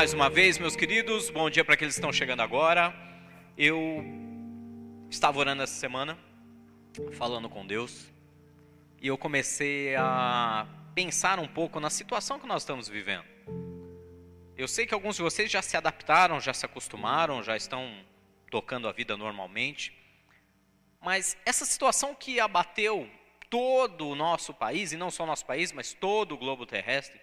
[0.00, 1.28] mais uma vez, meus queridos.
[1.28, 2.90] Bom dia para aqueles que estão chegando agora.
[3.54, 4.02] Eu
[5.10, 6.18] estava orando essa semana,
[7.12, 8.10] falando com Deus,
[8.98, 13.26] e eu comecei a pensar um pouco na situação que nós estamos vivendo.
[14.56, 18.02] Eu sei que alguns de vocês já se adaptaram, já se acostumaram, já estão
[18.50, 19.94] tocando a vida normalmente,
[20.98, 23.06] mas essa situação que abateu
[23.50, 27.20] todo o nosso país, e não só o nosso país, mas todo o globo terrestre,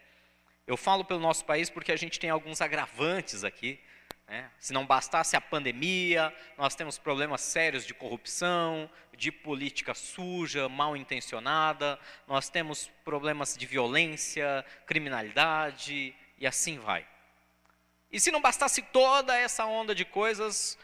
[0.68, 3.80] eu falo pelo nosso país porque a gente tem alguns agravantes aqui.
[4.28, 4.52] Né?
[4.60, 10.98] Se não bastasse a pandemia, nós temos problemas sérios de corrupção, de política suja, mal
[10.98, 17.08] intencionada, nós temos problemas de violência, criminalidade e assim vai.
[18.12, 20.78] E se não bastasse toda essa onda de coisas,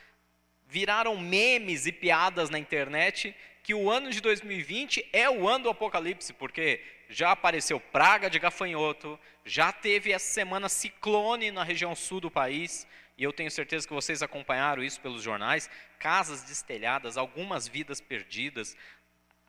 [0.65, 5.70] viraram memes e piadas na internet que o ano de 2020 é o ano do
[5.70, 6.81] apocalipse, porque
[7.13, 12.87] já apareceu praga de gafanhoto, já teve essa semana ciclone na região sul do país,
[13.15, 15.69] e eu tenho certeza que vocês acompanharam isso pelos jornais,
[15.99, 18.75] casas destelhadas, algumas vidas perdidas,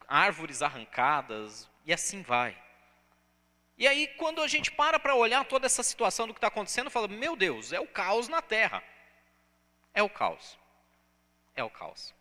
[0.06, 2.54] árvores arrancadas, e assim vai.
[3.78, 6.90] E aí, quando a gente para para olhar toda essa situação do que está acontecendo,
[6.90, 8.84] fala: meu Deus, é o caos na terra.
[9.92, 10.58] É o caos.
[11.56, 12.14] É o caos.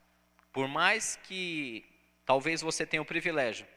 [0.51, 1.85] Por mais que
[2.25, 3.67] talvez você tenha o privilégio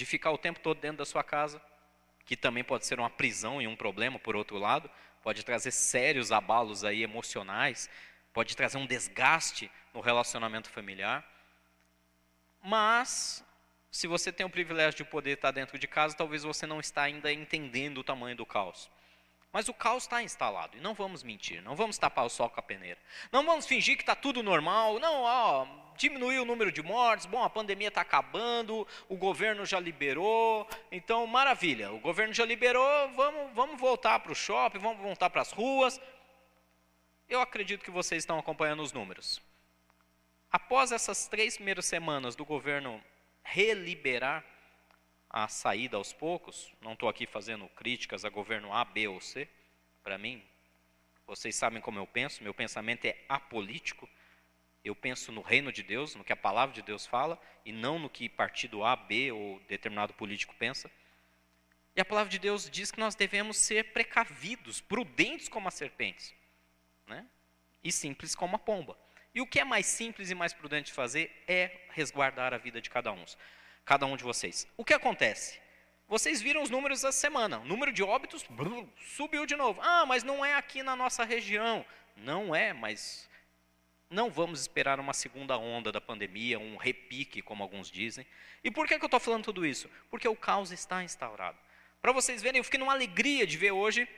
[0.00, 1.60] de ficar o tempo todo dentro da sua casa,
[2.24, 4.90] que também pode ser uma prisão e um problema, por outro lado,
[5.22, 7.90] pode trazer sérios abalos aí emocionais,
[8.32, 11.22] pode trazer um desgaste no relacionamento familiar.
[12.62, 13.44] Mas,
[13.90, 17.02] se você tem o privilégio de poder estar dentro de casa, talvez você não está
[17.02, 18.90] ainda entendendo o tamanho do caos.
[19.52, 22.58] Mas o caos está instalado, e não vamos mentir, não vamos tapar o sol com
[22.58, 22.98] a peneira.
[23.30, 25.66] Não vamos fingir que está tudo normal, não, ó,
[26.00, 31.26] diminuiu o número de mortes, bom, a pandemia está acabando, o governo já liberou, então
[31.26, 35.52] maravilha, o governo já liberou, vamos, vamos voltar para o shopping, vamos voltar para as
[35.52, 36.00] ruas.
[37.28, 39.42] Eu acredito que vocês estão acompanhando os números.
[40.50, 43.02] Após essas três primeiras semanas do governo
[43.42, 44.42] reliberar
[45.28, 49.46] a saída aos poucos, não estou aqui fazendo críticas a governo A, B ou C,
[50.02, 50.42] para mim,
[51.26, 54.08] vocês sabem como eu penso, meu pensamento é apolítico,
[54.84, 57.98] eu penso no reino de Deus, no que a palavra de Deus fala, e não
[57.98, 60.90] no que partido A, B ou determinado político pensa.
[61.94, 66.34] E a palavra de Deus diz que nós devemos ser precavidos, prudentes como as serpentes,
[67.06, 67.26] né?
[67.82, 68.96] e simples como a pomba.
[69.34, 72.80] E o que é mais simples e mais prudente de fazer é resguardar a vida
[72.80, 73.24] de cada um
[73.84, 74.68] cada um de vocês.
[74.76, 75.60] O que acontece?
[76.08, 77.58] Vocês viram os números da semana.
[77.60, 78.44] O número de óbitos
[79.16, 79.80] subiu de novo.
[79.82, 81.84] Ah, mas não é aqui na nossa região.
[82.16, 83.28] Não é, mas
[84.10, 88.26] não vamos esperar uma segunda onda da pandemia, um repique, como alguns dizem.
[88.62, 89.88] E por que, que eu estou falando tudo isso?
[90.10, 91.56] Porque o caos está instaurado.
[92.02, 94.08] Para vocês verem, eu fiquei numa alegria de ver hoje,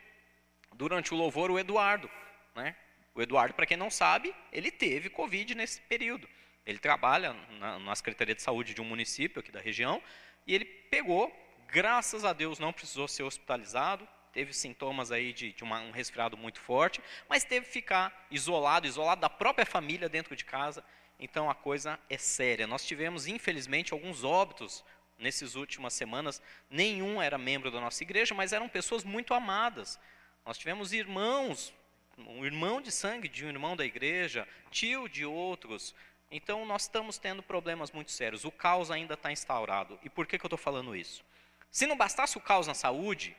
[0.72, 2.10] durante o louvor, o Eduardo.
[2.54, 2.75] Né?
[3.14, 6.26] O Eduardo, para quem não sabe, ele teve Covid nesse período.
[6.64, 10.03] Ele trabalha na, na Secretaria de Saúde de um município aqui da região
[10.47, 11.30] e ele pegou,
[11.69, 16.37] graças a Deus não precisou ser hospitalizado, teve sintomas aí de, de uma, um resfriado
[16.37, 20.84] muito forte, mas teve que ficar isolado, isolado da própria família dentro de casa.
[21.19, 22.66] Então a coisa é séria.
[22.66, 24.84] Nós tivemos, infelizmente, alguns óbitos
[25.19, 26.42] nessas últimas semanas.
[26.71, 29.98] Nenhum era membro da nossa igreja, mas eram pessoas muito amadas.
[30.44, 31.72] Nós tivemos irmãos,
[32.19, 35.94] um irmão de sangue de um irmão da igreja, tio de outros,
[36.34, 38.47] então, nós estamos tendo problemas muito sérios.
[38.47, 40.00] O caos ainda está instaurado.
[40.03, 41.22] E por que, que eu estou falando isso?
[41.71, 43.37] Se não bastasse o caos na saúde,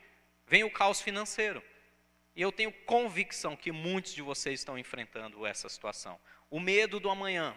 [0.48, 1.64] vem o caos financeiro.
[2.36, 6.20] E eu tenho convicção que muitos de vocês estão enfrentando essa situação.
[6.50, 7.56] O medo do amanhã,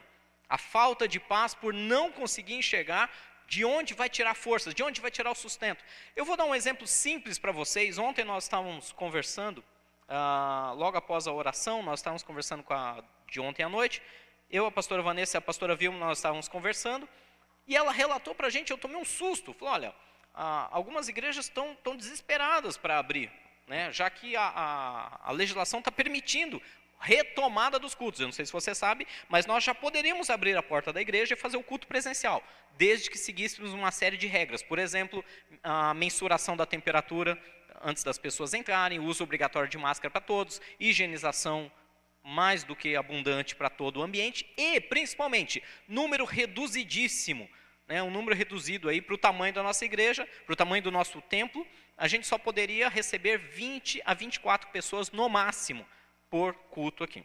[0.49, 3.11] a falta de paz por não conseguir enxergar
[3.47, 5.85] de onde vai tirar forças, de onde vai tirar o sustento.
[6.15, 7.97] Eu vou dar um exemplo simples para vocês.
[7.97, 9.65] Ontem nós estávamos conversando,
[10.09, 14.01] ah, logo após a oração, nós estávamos conversando com a de ontem à noite,
[14.49, 17.09] eu, a pastora Vanessa e a pastora Vilma, nós estávamos conversando,
[17.66, 19.95] e ela relatou para a gente, eu tomei um susto, falou, olha,
[20.36, 23.30] ah, algumas igrejas estão, desesperadas para abrir,
[23.66, 26.62] né, já que a, a, a legislação está permitindo
[27.00, 28.21] retomada dos cultos.
[28.21, 31.34] Eu não sei se você sabe, mas nós já poderíamos abrir a porta da igreja
[31.34, 32.42] e fazer o culto presencial,
[32.77, 34.62] desde que seguíssemos uma série de regras.
[34.62, 35.24] Por exemplo,
[35.62, 37.38] a mensuração da temperatura
[37.83, 41.71] antes das pessoas entrarem, uso obrigatório de máscara para todos, higienização
[42.22, 47.48] mais do que abundante para todo o ambiente e, principalmente, número reduzidíssimo,
[47.86, 50.91] né, um número reduzido aí para o tamanho da nossa igreja, para o tamanho do
[50.91, 51.66] nosso templo,
[51.97, 55.86] a gente só poderia receber 20 a 24 pessoas no máximo
[56.28, 57.24] por culto aqui.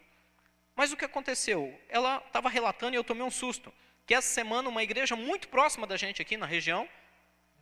[0.74, 1.78] Mas o que aconteceu?
[1.88, 3.72] Ela estava relatando e eu tomei um susto,
[4.06, 6.88] que essa semana uma igreja muito próxima da gente aqui na região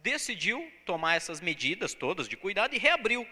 [0.02, 3.26] decidiu tomar essas medidas todas de cuidado e reabriu.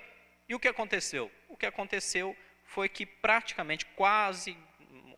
[0.49, 1.31] E o que aconteceu?
[1.49, 4.57] O que aconteceu foi que praticamente quase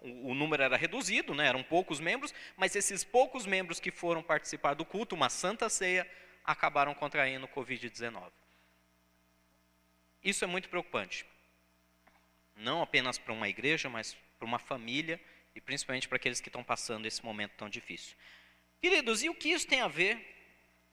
[0.03, 4.75] o número era reduzido, né, eram poucos membros, mas esses poucos membros que foram participar
[4.75, 6.11] do culto, uma santa ceia,
[6.45, 8.31] acabaram contraindo o Covid-19.
[10.23, 11.27] Isso é muito preocupante.
[12.57, 15.21] Não apenas para uma igreja, mas para uma família
[15.55, 18.17] e principalmente para aqueles que estão passando esse momento tão difícil.
[18.81, 20.19] Queridos, e o que isso tem a ver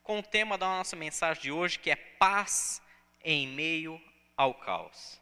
[0.03, 2.81] com o tema da nossa mensagem de hoje, que é paz
[3.23, 4.01] em meio
[4.35, 5.21] ao caos?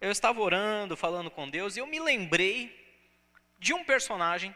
[0.00, 2.81] Eu estava orando, falando com Deus, e eu me lembrei
[3.62, 4.54] de um personagem,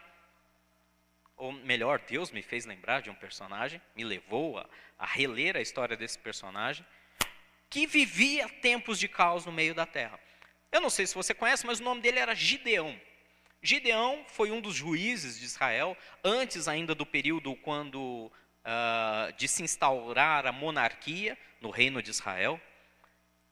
[1.37, 4.69] ou melhor, Deus me fez lembrar de um personagem, me levou a,
[4.99, 6.85] a reler a história desse personagem,
[7.69, 10.19] que vivia tempos de caos no meio da terra.
[10.69, 12.99] Eu não sei se você conhece, mas o nome dele era Gideão.
[13.61, 19.63] Gideão foi um dos juízes de Israel, antes ainda do período quando uh, de se
[19.63, 22.59] instaurar a monarquia no reino de Israel.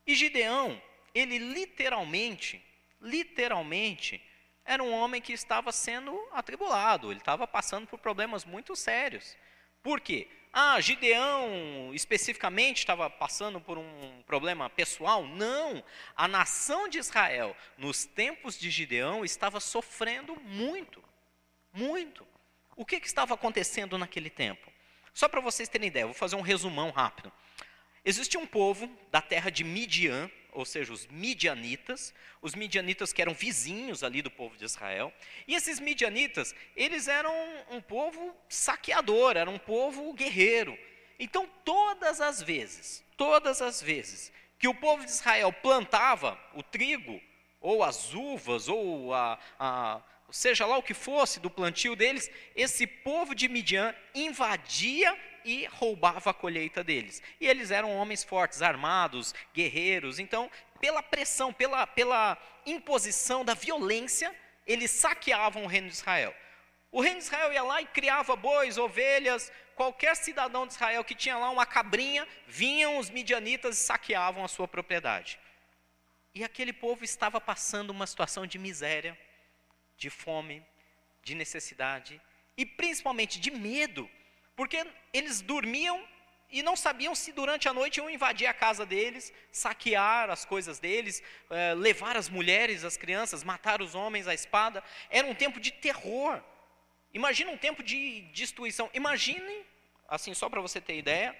[0.06, 0.80] E Gideão,
[1.14, 2.62] ele literalmente,
[3.00, 4.22] literalmente,
[4.66, 9.36] era um homem que estava sendo atribulado, ele estava passando por problemas muito sérios.
[9.82, 10.28] Por quê?
[10.52, 15.24] Ah, Gideão especificamente estava passando por um problema pessoal?
[15.24, 15.84] Não.
[16.16, 21.04] A nação de Israel, nos tempos de Gideão, estava sofrendo muito.
[21.72, 22.26] Muito.
[22.74, 24.72] O que, que estava acontecendo naquele tempo?
[25.14, 27.32] Só para vocês terem ideia, vou fazer um resumão rápido.
[28.04, 33.34] Existia um povo da terra de Midian, ou seja, os midianitas, os midianitas que eram
[33.34, 35.12] vizinhos ali do povo de Israel.
[35.46, 37.34] E esses midianitas, eles eram
[37.70, 40.76] um povo saqueador, era um povo guerreiro.
[41.18, 47.20] Então, todas as vezes, todas as vezes que o povo de Israel plantava o trigo,
[47.60, 50.00] ou as uvas, ou a, a
[50.30, 55.14] seja lá o que fosse do plantio deles, esse povo de Midian invadia
[55.46, 57.22] e roubava a colheita deles.
[57.40, 60.18] E eles eram homens fortes, armados, guerreiros.
[60.18, 60.50] Então,
[60.80, 64.34] pela pressão, pela, pela imposição da violência,
[64.66, 66.34] eles saqueavam o reino de Israel.
[66.90, 71.14] O reino de Israel ia lá e criava bois, ovelhas, qualquer cidadão de Israel que
[71.14, 75.38] tinha lá uma cabrinha, vinham os midianitas e saqueavam a sua propriedade.
[76.34, 79.16] E aquele povo estava passando uma situação de miséria,
[79.96, 80.66] de fome,
[81.22, 82.20] de necessidade
[82.56, 84.10] e principalmente de medo
[84.56, 86.02] porque eles dormiam
[86.50, 90.78] e não sabiam se durante a noite iam invadir a casa deles, saquear as coisas
[90.78, 94.82] deles, eh, levar as mulheres, as crianças, matar os homens à espada.
[95.10, 96.42] Era um tempo de terror.
[97.12, 98.88] Imagina um tempo de destruição.
[98.94, 99.64] Imagine,
[100.08, 101.36] assim, só para você ter ideia,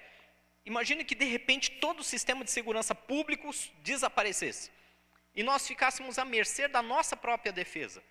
[0.65, 3.49] imagine que de repente todo o sistema de segurança público
[3.81, 4.69] desaparecesse.
[5.33, 8.03] E nós ficássemos à mercê da nossa própria defesa.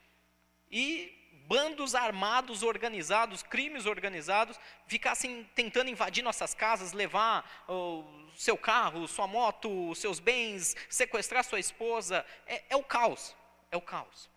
[0.71, 8.05] E bandos armados organizados, crimes organizados, ficassem tentando invadir nossas casas, levar o
[8.37, 12.25] seu carro, sua moto, seus bens, sequestrar sua esposa.
[12.47, 13.35] É, é o caos,
[13.71, 14.29] é o caos.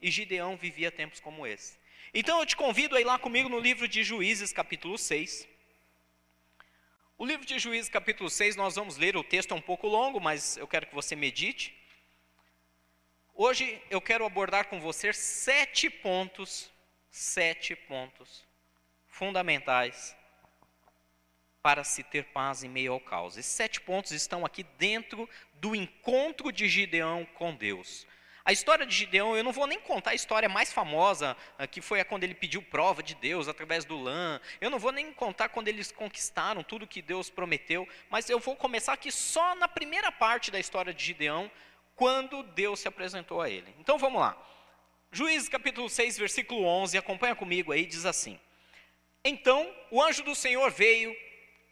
[0.00, 1.78] E Gideão vivia tempos como esse.
[2.14, 5.48] Então eu te convido a ir lá comigo no livro de Juízes, capítulo 6.
[7.18, 10.20] O livro de Juízes, capítulo 6, nós vamos ler, o texto é um pouco longo,
[10.20, 11.74] mas eu quero que você medite.
[13.38, 16.70] Hoje eu quero abordar com você sete pontos,
[17.10, 18.42] sete pontos
[19.08, 20.16] fundamentais
[21.60, 23.36] para se ter paz em meio ao caos.
[23.36, 28.06] Esses sete pontos estão aqui dentro do encontro de Gideão com Deus.
[28.42, 31.82] A história de Gideão, eu não vou nem contar a história mais famosa, ah, que
[31.82, 34.40] foi a quando ele pediu prova de Deus através do lã.
[34.62, 38.56] Eu não vou nem contar quando eles conquistaram tudo que Deus prometeu, mas eu vou
[38.56, 41.50] começar aqui só na primeira parte da história de Gideão,
[41.96, 43.74] quando Deus se apresentou a ele.
[43.80, 44.36] Então vamos lá.
[45.10, 48.38] Juízes capítulo 6, versículo 11, acompanha comigo aí, diz assim:
[49.24, 51.16] Então o anjo do Senhor veio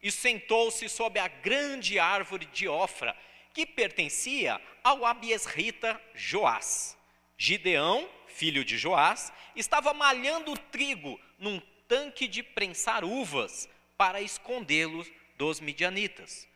[0.02, 3.16] e sentou-se sob a grande árvore de Ofra,
[3.52, 6.96] que pertencia ao Abiesrita Joás.
[7.36, 15.60] Gideão, filho de Joás, estava malhando trigo num tanque de prensar uvas para escondê-los dos
[15.60, 16.48] midianitas.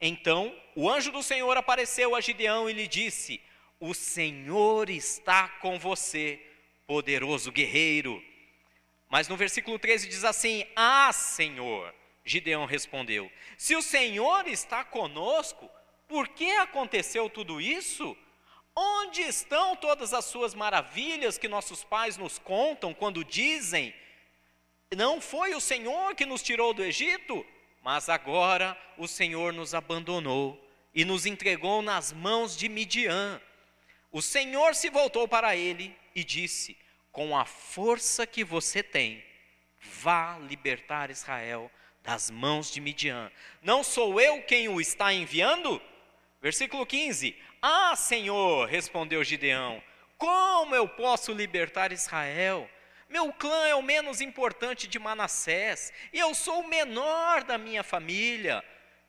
[0.00, 3.40] Então o anjo do Senhor apareceu a Gideão e lhe disse:
[3.80, 6.40] O Senhor está com você,
[6.86, 8.22] poderoso guerreiro.
[9.08, 11.94] Mas no versículo 13 diz assim: Ah, Senhor.
[12.24, 15.68] Gideão respondeu: Se o Senhor está conosco,
[16.06, 18.16] por que aconteceu tudo isso?
[18.76, 23.92] Onde estão todas as suas maravilhas que nossos pais nos contam quando dizem:
[24.96, 27.44] Não foi o Senhor que nos tirou do Egito?
[27.82, 30.62] Mas agora o Senhor nos abandonou
[30.94, 33.40] e nos entregou nas mãos de Midian.
[34.10, 36.76] O Senhor se voltou para ele e disse:
[37.12, 39.24] Com a força que você tem,
[39.80, 41.70] vá libertar Israel
[42.02, 43.30] das mãos de Midian.
[43.62, 45.80] Não sou eu quem o está enviando?
[46.40, 49.82] Versículo 15: Ah, Senhor, respondeu Gideão,
[50.16, 52.68] como eu posso libertar Israel?
[53.08, 57.82] Meu clã é o menos importante de Manassés, e eu sou o menor da minha
[57.82, 58.62] família.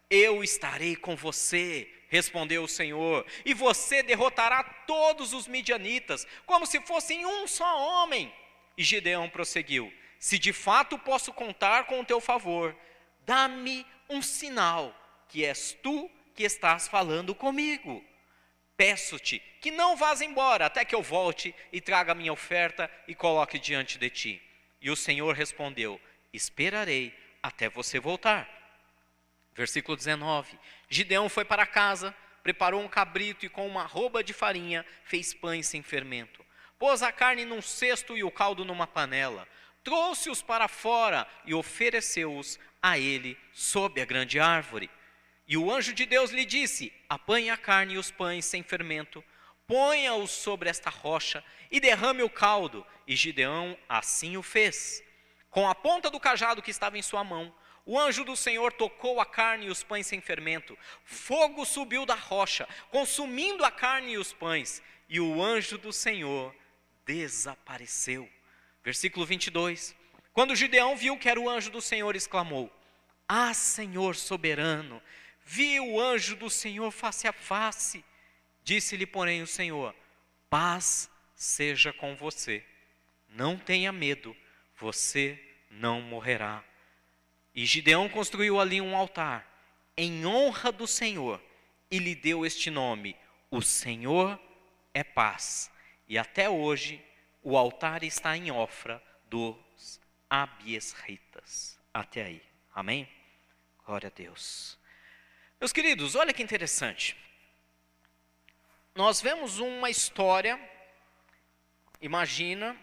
[0.10, 6.80] Eu estarei com você, respondeu o Senhor, e você derrotará todos os midianitas, como se
[6.82, 8.34] fossem um só homem.
[8.78, 12.76] E Gideão prosseguiu: Se de fato posso contar com o teu favor,
[13.26, 14.96] dá-me um sinal
[15.28, 18.04] que és tu que estás falando comigo.
[18.80, 23.60] Peço-te que não vás embora até que eu volte e traga minha oferta e coloque
[23.60, 24.42] diante de ti.
[24.80, 26.00] E o Senhor respondeu:
[26.32, 28.48] Esperarei até você voltar.
[29.54, 30.58] Versículo 19:
[30.88, 35.68] Gideão foi para casa, preparou um cabrito e com uma roupa de farinha fez pães
[35.68, 36.42] sem fermento.
[36.78, 39.46] Pôs a carne num cesto e o caldo numa panela.
[39.84, 44.90] Trouxe-os para fora e ofereceu-os a ele sob a grande árvore.
[45.50, 49.24] E o anjo de Deus lhe disse: Apanhe a carne e os pães sem fermento,
[49.66, 52.86] ponha-os sobre esta rocha e derrame o caldo.
[53.08, 55.04] E Gideão assim o fez.
[55.50, 57.52] Com a ponta do cajado que estava em sua mão,
[57.84, 60.78] o anjo do Senhor tocou a carne e os pães sem fermento.
[61.04, 64.84] Fogo subiu da rocha, consumindo a carne e os pães.
[65.10, 66.56] E o anjo do Senhor
[67.04, 68.30] desapareceu.
[68.84, 69.96] Versículo 22.
[70.32, 72.72] Quando Gideão viu que era o anjo do Senhor, exclamou:
[73.28, 75.02] Ah, Senhor soberano,
[75.50, 78.06] vi o anjo do Senhor face a face.
[78.64, 79.96] Disse-lhe, porém, o Senhor:
[80.48, 82.64] Paz seja com você.
[83.28, 84.38] Não tenha medo,
[84.76, 85.40] você
[85.72, 86.64] não morrerá.
[87.56, 89.48] E Gideão construiu ali um altar
[89.98, 91.42] em honra do Senhor
[91.90, 93.16] e lhe deu este nome:
[93.50, 94.40] O Senhor
[94.94, 95.72] é paz.
[96.08, 97.04] E até hoje
[97.42, 101.80] o altar está em Ofra dos Abiesritas.
[101.92, 102.42] Até aí.
[102.72, 103.10] Amém?
[103.84, 104.79] Glória a Deus.
[105.60, 107.18] Meus queridos, olha que interessante.
[108.96, 110.58] Nós vemos uma história,
[112.00, 112.78] imagina,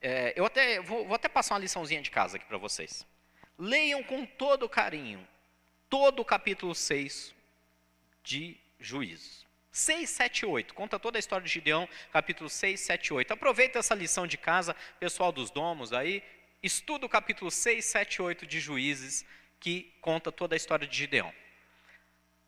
[0.00, 3.06] é, eu até vou, vou até passar uma liçãozinha de casa aqui para vocês.
[3.58, 5.26] Leiam com todo carinho
[5.90, 7.34] todo o capítulo 6
[8.24, 9.44] de Juízes.
[9.70, 10.72] 6, 7, 8.
[10.72, 13.34] Conta toda a história de Gideão, capítulo 6, 7, 8.
[13.34, 16.22] Aproveita essa lição de casa, pessoal dos domos aí,
[16.62, 19.26] estuda o capítulo 6, 7, 8 de Juízes,
[19.60, 21.30] que conta toda a história de Gideão.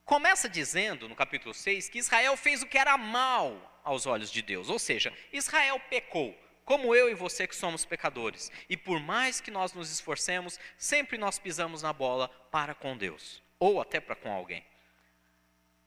[0.05, 4.43] Começa dizendo, no capítulo 6, que Israel fez o que era mal aos olhos de
[4.43, 8.53] Deus, ou seja, Israel pecou, como eu e você que somos pecadores.
[8.69, 13.43] E por mais que nós nos esforcemos, sempre nós pisamos na bola para com Deus,
[13.59, 14.65] ou até para com alguém.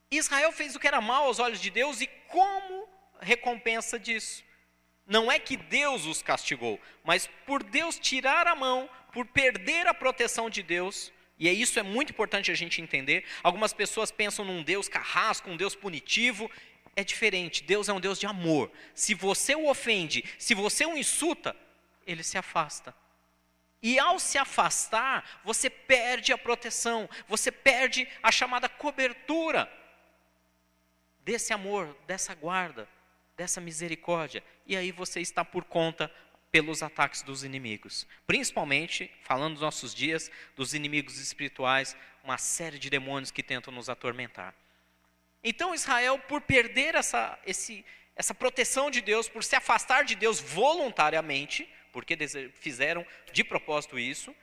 [0.10, 2.88] Israel fez o que era mal aos olhos de Deus e como
[3.20, 4.44] recompensa disso?
[5.06, 9.94] Não é que Deus os castigou, mas por Deus tirar a mão, por perder a
[9.94, 13.24] proteção de Deus, e é isso é muito importante a gente entender.
[13.44, 16.50] Algumas pessoas pensam num Deus carrasco, um Deus punitivo.
[16.96, 17.64] É diferente.
[17.64, 18.72] Deus é um Deus de amor.
[18.96, 21.56] Se você o ofende, se você o insulta,
[22.08, 22.94] ele se afasta.
[23.84, 29.72] E ao se afastar, você perde a proteção, você perde a chamada cobertura
[31.20, 32.90] desse amor, dessa guarda,
[33.36, 34.44] dessa misericórdia.
[34.66, 36.12] E aí você está por conta
[36.52, 38.08] pelos ataques dos inimigos.
[38.26, 43.90] Principalmente, falando dos nossos dias, dos inimigos espirituais, uma série de demônios que tentam nos
[43.90, 44.54] atormentar.
[45.44, 47.86] Então, Israel, por perder essa, esse,
[48.16, 52.18] essa proteção de Deus, por se afastar de Deus voluntariamente, porque
[52.54, 54.36] fizeram de propósito isso,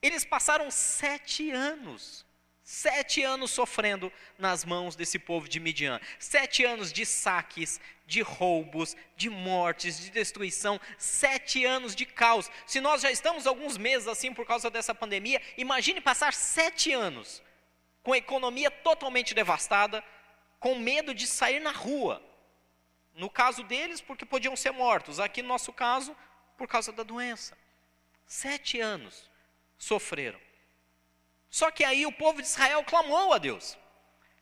[0.00, 2.26] eles passaram sete anos
[2.70, 5.98] Sete anos sofrendo nas mãos desse povo de Midian.
[6.18, 10.78] Sete anos de saques, de roubos, de mortes, de destruição.
[10.98, 12.50] Sete anos de caos.
[12.66, 17.42] Se nós já estamos alguns meses assim por causa dessa pandemia, imagine passar sete anos
[18.02, 20.04] com a economia totalmente devastada,
[20.60, 22.22] com medo de sair na rua.
[23.14, 25.18] No caso deles, porque podiam ser mortos.
[25.18, 26.14] Aqui no nosso caso,
[26.58, 27.56] por causa da doença.
[28.26, 29.30] Sete anos
[29.78, 30.47] sofreram.
[31.50, 33.76] Só que aí o povo de Israel clamou a Deus.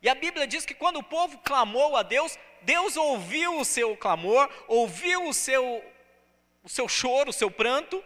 [0.03, 3.97] E a Bíblia diz que quando o povo clamou a Deus, Deus ouviu o seu
[3.97, 5.85] clamor, ouviu o seu,
[6.63, 8.03] o seu choro, o seu pranto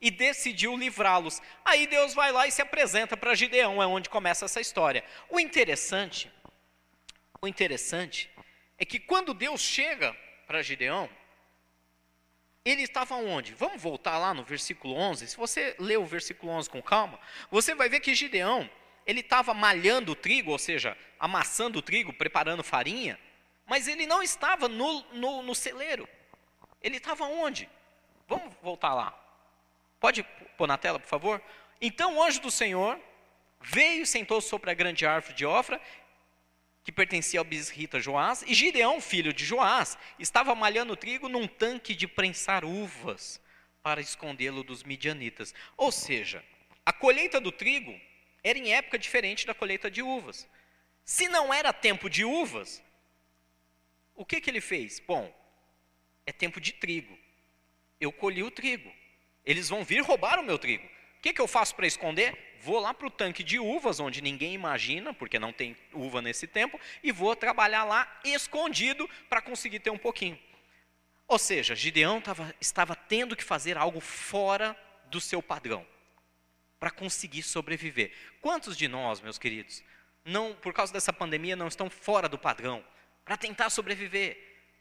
[0.00, 1.40] e decidiu livrá-los.
[1.64, 5.04] Aí Deus vai lá e se apresenta para Gideão, é onde começa essa história.
[5.30, 6.30] O interessante,
[7.40, 8.30] o interessante
[8.78, 10.14] é que quando Deus chega
[10.46, 11.08] para Gideão,
[12.64, 13.52] ele estava onde?
[13.54, 15.28] Vamos voltar lá no versículo 11.
[15.28, 18.68] Se você ler o versículo 11 com calma, você vai ver que Gideão,
[19.06, 23.18] ele estava malhando o trigo, ou seja, amassando o trigo, preparando farinha,
[23.66, 26.08] mas ele não estava no, no, no celeiro.
[26.82, 27.68] Ele estava onde?
[28.26, 29.18] Vamos voltar lá.
[30.00, 30.22] Pode
[30.56, 31.42] pôr na tela, por favor?
[31.80, 32.98] Então o anjo do Senhor
[33.60, 35.80] veio e sentou sobre a grande árvore de Ofra
[36.84, 41.94] que pertencia ao bisrita Joás, e Gideão, filho de Joás, estava malhando trigo num tanque
[41.94, 43.40] de prensar uvas
[43.82, 45.54] para escondê-lo dos midianitas.
[45.78, 46.44] Ou seja,
[46.84, 47.98] a colheita do trigo
[48.42, 50.46] era em época diferente da colheita de uvas.
[51.06, 52.82] Se não era tempo de uvas,
[54.14, 55.00] o que, que ele fez?
[55.00, 55.34] Bom,
[56.26, 57.18] é tempo de trigo.
[57.98, 58.92] Eu colhi o trigo.
[59.42, 60.86] Eles vão vir roubar o meu trigo.
[60.86, 62.53] O que, que eu faço para esconder?
[62.64, 66.46] Vou lá para o tanque de uvas, onde ninguém imagina, porque não tem uva nesse
[66.46, 70.38] tempo, e vou trabalhar lá escondido para conseguir ter um pouquinho.
[71.28, 74.74] Ou seja, Gideão tava, estava tendo que fazer algo fora
[75.10, 75.86] do seu padrão
[76.80, 78.12] para conseguir sobreviver.
[78.40, 79.82] Quantos de nós, meus queridos,
[80.24, 82.82] não, por causa dessa pandemia, não estão fora do padrão
[83.26, 84.38] para tentar sobreviver?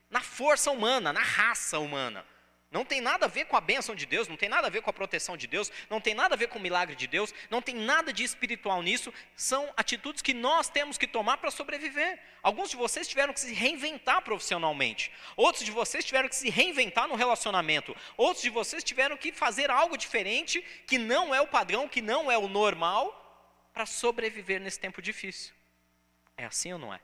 [0.09, 2.25] Na força humana, na raça humana.
[2.73, 4.81] Não tem nada a ver com a bênção de Deus, não tem nada a ver
[4.81, 7.31] com a proteção de Deus, não tem nada a ver com o milagre de Deus,
[7.47, 9.13] não tem nada de espiritual nisso.
[9.35, 12.19] São atitudes que nós temos que tomar para sobreviver.
[12.41, 17.07] Alguns de vocês tiveram que se reinventar profissionalmente, outros de vocês tiveram que se reinventar
[17.07, 21.87] no relacionamento, outros de vocês tiveram que fazer algo diferente, que não é o padrão,
[21.87, 25.53] que não é o normal, para sobreviver nesse tempo difícil.
[26.35, 26.99] É assim ou não é?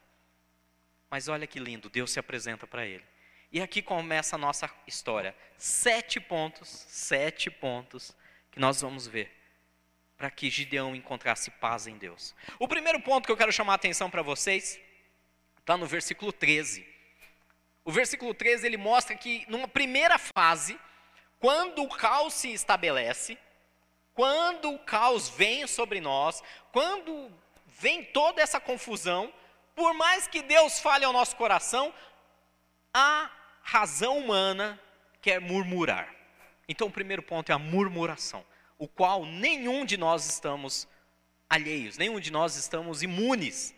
[1.11, 3.03] Mas olha que lindo, Deus se apresenta para ele.
[3.51, 5.36] E aqui começa a nossa história.
[5.58, 8.15] Sete pontos, sete pontos
[8.51, 9.36] que nós vamos ver
[10.20, 12.36] para que Gideão encontrasse paz em Deus.
[12.60, 14.77] O primeiro ponto que eu quero chamar a atenção para vocês
[15.58, 16.86] está no versículo 13.
[17.86, 20.77] O versículo 13 ele mostra que numa primeira fase,
[21.39, 23.38] quando o caos se estabelece,
[24.13, 27.32] quando o caos vem sobre nós, quando
[27.65, 29.34] vem toda essa confusão,
[29.74, 31.94] por mais que Deus fale ao nosso coração,
[32.94, 33.32] há
[33.69, 34.79] razão humana
[35.21, 36.11] quer murmurar.
[36.67, 38.44] Então, o primeiro ponto é a murmuração,
[38.79, 40.87] o qual nenhum de nós estamos
[41.48, 43.75] alheios, nenhum de nós estamos imunes.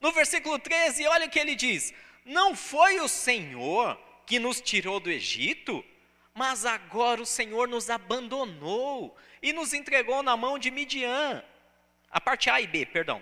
[0.00, 1.92] No versículo 13, olha o que ele diz:
[2.24, 5.84] Não foi o Senhor que nos tirou do Egito,
[6.32, 11.42] mas agora o Senhor nos abandonou e nos entregou na mão de Midian.
[12.10, 13.20] A parte A e B, perdão.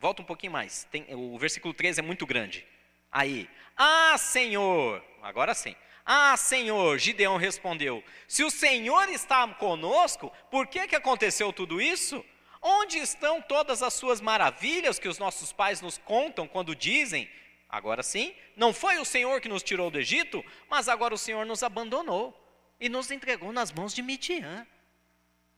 [0.00, 0.84] Volta um pouquinho mais.
[0.90, 2.66] Tem, o versículo 13 é muito grande.
[3.10, 5.74] Aí, ah, Senhor, agora sim.
[6.04, 12.24] Ah, Senhor, Gideão respondeu: Se o Senhor está conosco, por que, que aconteceu tudo isso?
[12.60, 17.30] Onde estão todas as suas maravilhas que os nossos pais nos contam quando dizem:
[17.68, 21.44] Agora sim, não foi o Senhor que nos tirou do Egito, mas agora o Senhor
[21.46, 22.38] nos abandonou
[22.78, 24.66] e nos entregou nas mãos de Midian.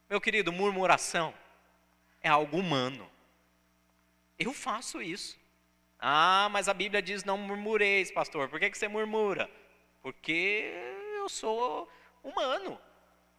[0.08, 1.34] Meu querido, murmuração
[2.22, 3.10] é algo humano.
[4.38, 5.36] Eu faço isso.
[6.08, 8.48] Ah, mas a Bíblia diz não murmureis, pastor.
[8.48, 9.50] Por que, que você murmura?
[10.00, 10.72] Porque
[11.16, 11.90] eu sou
[12.22, 12.80] humano.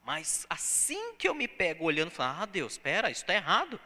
[0.04, 3.80] Mas assim que eu me pego olhando falo, ah, Deus, espera, isso está errado.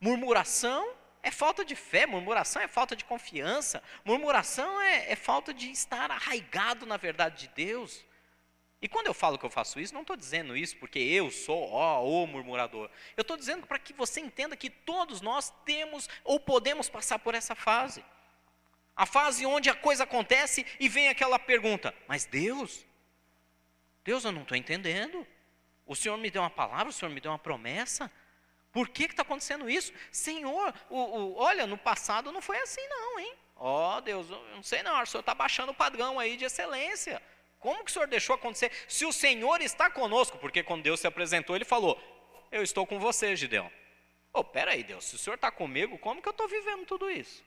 [0.00, 5.70] Murmuração é falta de fé, murmuração é falta de confiança, murmuração é, é falta de
[5.70, 8.02] estar arraigado na verdade de Deus.
[8.80, 11.70] E quando eu falo que eu faço isso, não estou dizendo isso porque eu sou
[11.70, 12.88] ó, o murmurador.
[13.14, 17.34] Eu estou dizendo para que você entenda que todos nós temos ou podemos passar por
[17.34, 18.02] essa fase.
[18.94, 22.86] A fase onde a coisa acontece e vem aquela pergunta: Mas Deus?
[24.04, 25.26] Deus, eu não estou entendendo.
[25.86, 28.10] O Senhor me deu uma palavra, o Senhor me deu uma promessa.
[28.72, 29.92] Por que está acontecendo isso?
[30.10, 33.34] Senhor, o, o, olha, no passado não foi assim, não, hein?
[33.56, 36.44] Ó oh, Deus, eu não sei não, o Senhor está baixando o padrão aí de
[36.44, 37.22] excelência.
[37.58, 38.72] Como que o Senhor deixou acontecer?
[38.88, 42.00] Se o Senhor está conosco, porque quando Deus se apresentou, ele falou:
[42.50, 43.70] Eu estou com você, Gideão.
[44.32, 47.44] Oh, peraí, Deus, se o Senhor está comigo, como que eu estou vivendo tudo isso?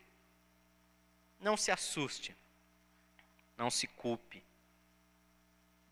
[1.40, 2.36] Não se assuste,
[3.58, 4.44] não se culpe,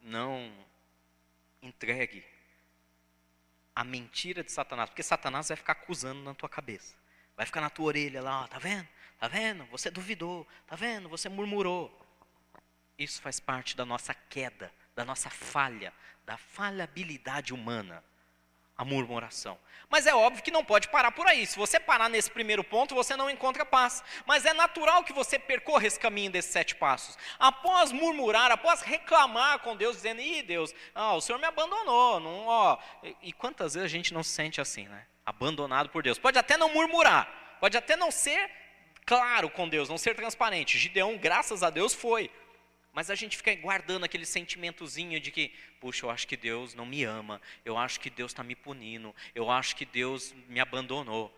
[0.01, 0.51] não
[1.61, 2.25] entregue
[3.75, 6.95] a mentira de Satanás, porque Satanás vai ficar acusando na tua cabeça,
[7.35, 8.87] vai ficar na tua orelha lá, ó, tá vendo?
[9.19, 9.65] Tá vendo?
[9.67, 11.07] Você duvidou, tá vendo?
[11.09, 11.97] Você murmurou.
[12.97, 15.93] Isso faz parte da nossa queda, da nossa falha,
[16.25, 18.03] da falhabilidade humana,
[18.77, 19.57] a murmuração.
[19.89, 21.45] Mas é óbvio que não pode parar por aí.
[21.45, 24.03] Se você parar nesse primeiro ponto, você não encontra paz.
[24.25, 27.17] Mas é natural que você percorra esse caminho desses sete passos.
[27.37, 32.19] Após murmurar, após reclamar com Deus, dizendo: Ih, Deus, ah, o Senhor me abandonou.
[32.19, 32.77] Não, ó.
[33.21, 35.05] E quantas vezes a gente não se sente assim, né?
[35.25, 36.17] Abandonado por Deus.
[36.17, 38.49] Pode até não murmurar, pode até não ser
[39.05, 40.79] claro com Deus, não ser transparente.
[40.79, 42.31] Gideão, graças a Deus, foi.
[42.93, 45.51] Mas a gente fica guardando aquele sentimentozinho de que,
[45.81, 49.13] puxa, eu acho que Deus não me ama, eu acho que Deus está me punindo,
[49.33, 51.35] eu acho que Deus me abandonou.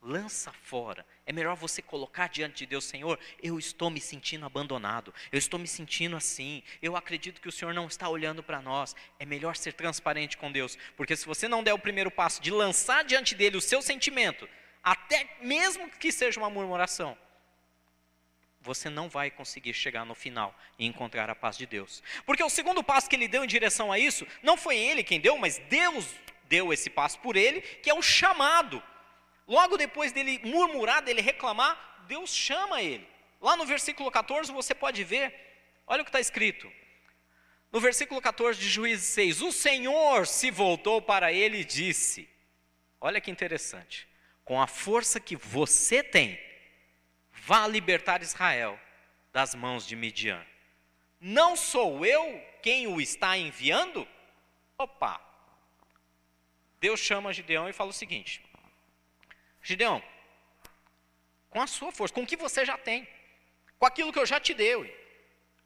[0.00, 1.04] Lança fora.
[1.26, 5.60] É melhor você colocar diante de Deus, Senhor, eu estou me sentindo abandonado, eu estou
[5.60, 8.96] me sentindo assim, eu acredito que o Senhor não está olhando para nós.
[9.18, 12.50] É melhor ser transparente com Deus, porque se você não der o primeiro passo de
[12.50, 14.48] lançar diante dele o seu sentimento,
[14.82, 17.18] até mesmo que seja uma murmuração,
[18.66, 22.02] você não vai conseguir chegar no final e encontrar a paz de Deus.
[22.26, 25.20] Porque o segundo passo que ele deu em direção a isso, não foi ele quem
[25.20, 26.04] deu, mas Deus
[26.48, 28.82] deu esse passo por ele, que é o chamado.
[29.46, 33.06] Logo depois dele murmurar, dele reclamar, Deus chama ele.
[33.40, 35.32] Lá no versículo 14 você pode ver,
[35.86, 36.70] olha o que está escrito.
[37.70, 42.28] No versículo 14 de Juízes 6, o Senhor se voltou para ele e disse:
[43.00, 44.08] Olha que interessante,
[44.44, 46.40] com a força que você tem,
[47.46, 48.76] vá libertar Israel
[49.32, 50.44] das mãos de Midian.
[51.20, 54.06] Não sou eu quem o está enviando?
[54.76, 55.20] Opa!
[56.80, 58.44] Deus chama Gideão e fala o seguinte:
[59.62, 60.02] Gideão,
[61.48, 63.06] com a sua força, com o que você já tem,
[63.78, 64.74] com aquilo que eu já te dei,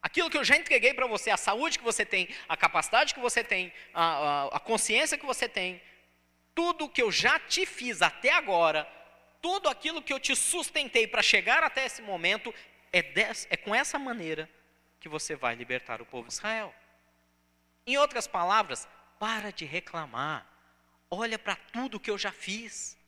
[0.03, 3.21] aquilo que eu já entreguei para você, a saúde que você tem, a capacidade que
[3.21, 5.81] você tem, a, a, a consciência que você tem,
[6.55, 8.87] tudo que eu já te fiz até agora,
[9.41, 12.55] tudo aquilo que eu te sustentei para chegar até esse momento,
[12.93, 14.49] é, des, é com essa maneira
[14.99, 16.75] que você vai libertar o povo de Israel.
[17.87, 18.87] Em outras palavras,
[19.19, 20.47] para de reclamar,
[21.11, 22.99] olha para tudo que eu já fiz,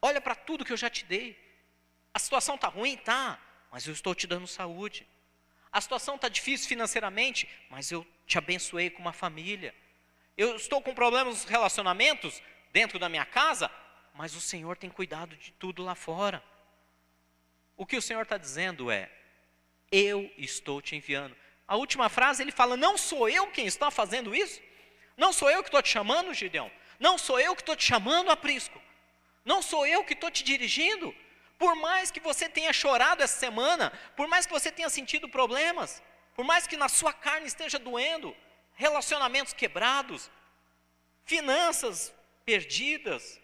[0.00, 1.38] olha para tudo que eu já te dei.
[2.12, 2.96] A situação está ruim?
[2.96, 3.38] Tá,
[3.70, 5.06] mas eu estou te dando saúde.
[5.70, 9.74] A situação está difícil financeiramente, mas eu te abençoei com uma família.
[10.36, 13.70] Eu estou com problemas nos relacionamentos dentro da minha casa,
[14.18, 16.42] mas o Senhor tem cuidado de tudo lá fora.
[17.76, 19.08] O que o Senhor está dizendo é:
[19.92, 21.36] Eu estou te enviando.
[21.68, 24.60] A última frase ele fala: Não sou eu quem está fazendo isso?
[25.16, 26.68] Não sou eu que estou te chamando, Gideão?
[26.98, 28.82] Não sou eu que estou te chamando, Aprisco?
[29.44, 31.14] Não sou eu que estou te dirigindo?
[31.56, 36.02] Por mais que você tenha chorado essa semana, por mais que você tenha sentido problemas,
[36.34, 38.36] por mais que na sua carne esteja doendo,
[38.74, 40.28] relacionamentos quebrados,
[41.24, 42.12] finanças
[42.44, 43.40] perdidas,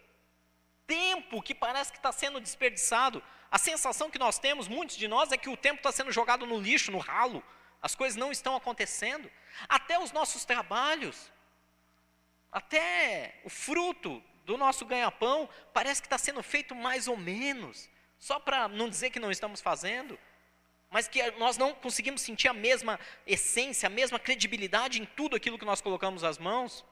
[0.86, 3.22] tempo que parece que está sendo desperdiçado.
[3.50, 6.46] A sensação que nós temos, muitos de nós, é que o tempo está sendo jogado
[6.46, 7.42] no lixo, no ralo,
[7.80, 9.30] as coisas não estão acontecendo.
[9.68, 11.30] Até os nossos trabalhos,
[12.50, 17.88] até o fruto do nosso ganha-pão, parece que está sendo feito mais ou menos.
[18.18, 20.18] Só para não dizer que não estamos fazendo,
[20.90, 25.58] mas que nós não conseguimos sentir a mesma essência, a mesma credibilidade em tudo aquilo
[25.58, 26.84] que nós colocamos as mãos.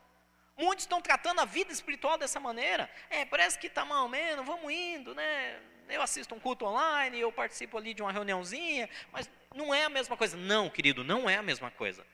[0.57, 2.91] Muitos estão tratando a vida espiritual dessa maneira.
[3.09, 5.61] É, parece que está mal menos, vamos indo, né?
[5.89, 9.89] Eu assisto um culto online, eu participo ali de uma reuniãozinha, mas não é a
[9.89, 10.37] mesma coisa.
[10.37, 12.07] Não, querido, não é a mesma coisa.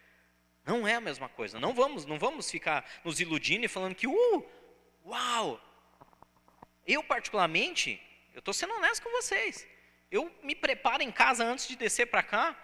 [0.64, 1.58] Não é a mesma coisa.
[1.58, 4.46] Não vamos, não vamos ficar nos iludindo e falando que, uh,
[5.04, 5.60] uau.
[6.86, 8.00] Eu particularmente,
[8.34, 9.66] eu estou sendo honesto com vocês.
[10.10, 12.56] Eu me preparo em casa antes de descer para cá,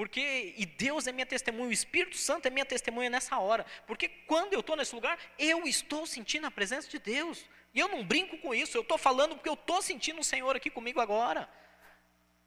[0.00, 4.08] porque e Deus é minha testemunha, o Espírito Santo é minha testemunha nessa hora, porque
[4.08, 7.44] quando eu estou nesse lugar, eu estou sentindo a presença de Deus.
[7.74, 10.56] E eu não brinco com isso, eu estou falando porque eu estou sentindo o Senhor
[10.56, 11.46] aqui comigo agora.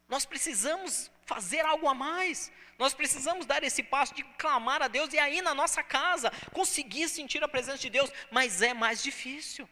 [0.08, 2.50] Nós precisamos fazer algo a mais.
[2.76, 7.08] Nós precisamos dar esse passo de clamar a Deus e aí na nossa casa conseguir
[7.08, 9.68] sentir a presença de Deus, mas é mais difícil.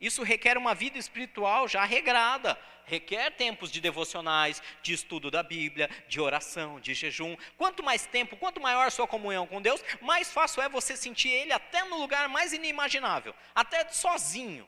[0.00, 5.90] Isso requer uma vida espiritual já regrada, requer tempos de devocionais, de estudo da Bíblia,
[6.08, 7.36] de oração, de jejum.
[7.58, 11.28] Quanto mais tempo, quanto maior a sua comunhão com Deus, mais fácil é você sentir
[11.28, 14.66] Ele até no lugar mais inimaginável, até sozinho.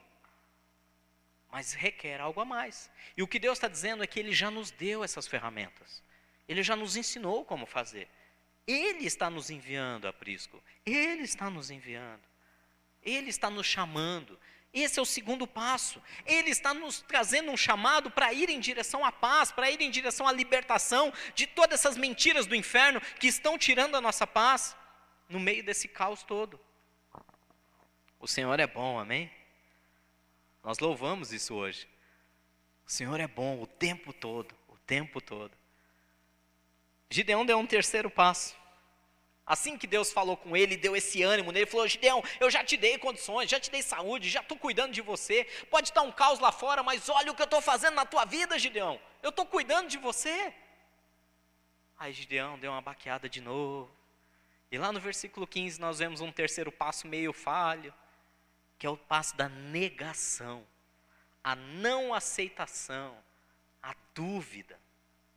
[1.51, 2.91] Mas requer algo a mais.
[3.17, 6.03] E o que Deus está dizendo é que Ele já nos deu essas ferramentas.
[6.47, 8.07] Ele já nos ensinou como fazer.
[8.67, 10.63] Ele está nos enviando, Aprisco.
[10.85, 12.23] Ele está nos enviando.
[13.01, 14.39] Ele está nos chamando.
[14.73, 16.01] Esse é o segundo passo.
[16.25, 19.91] Ele está nos trazendo um chamado para ir em direção à paz, para ir em
[19.91, 24.75] direção à libertação de todas essas mentiras do inferno que estão tirando a nossa paz
[25.29, 26.59] no meio desse caos todo.
[28.19, 29.29] O Senhor é bom, amém?
[30.63, 31.87] Nós louvamos isso hoje.
[32.85, 35.55] O Senhor é bom o tempo todo, o tempo todo.
[37.09, 38.55] Gideão deu um terceiro passo.
[39.45, 42.77] Assim que Deus falou com ele, deu esse ânimo nele, falou: Gideão, eu já te
[42.77, 45.45] dei condições, já te dei saúde, já estou cuidando de você.
[45.69, 48.23] Pode estar um caos lá fora, mas olha o que eu estou fazendo na tua
[48.23, 48.99] vida, Gideão.
[49.21, 50.53] Eu estou cuidando de você.
[51.97, 53.93] Aí Gideão deu uma baqueada de novo.
[54.71, 57.93] E lá no versículo 15 nós vemos um terceiro passo meio falho,
[58.79, 60.65] que é o passo da negação,
[61.43, 63.17] a não aceitação,
[63.81, 64.79] a dúvida,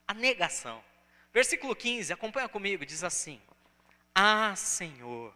[0.07, 0.83] a negação.
[1.33, 3.43] Versículo 15, acompanha comigo, diz assim:
[4.19, 5.31] ah, Senhor.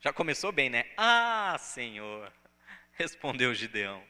[0.00, 0.90] Já começou bem, né?
[0.96, 2.32] Ah, Senhor.
[2.94, 4.02] Respondeu Gideão.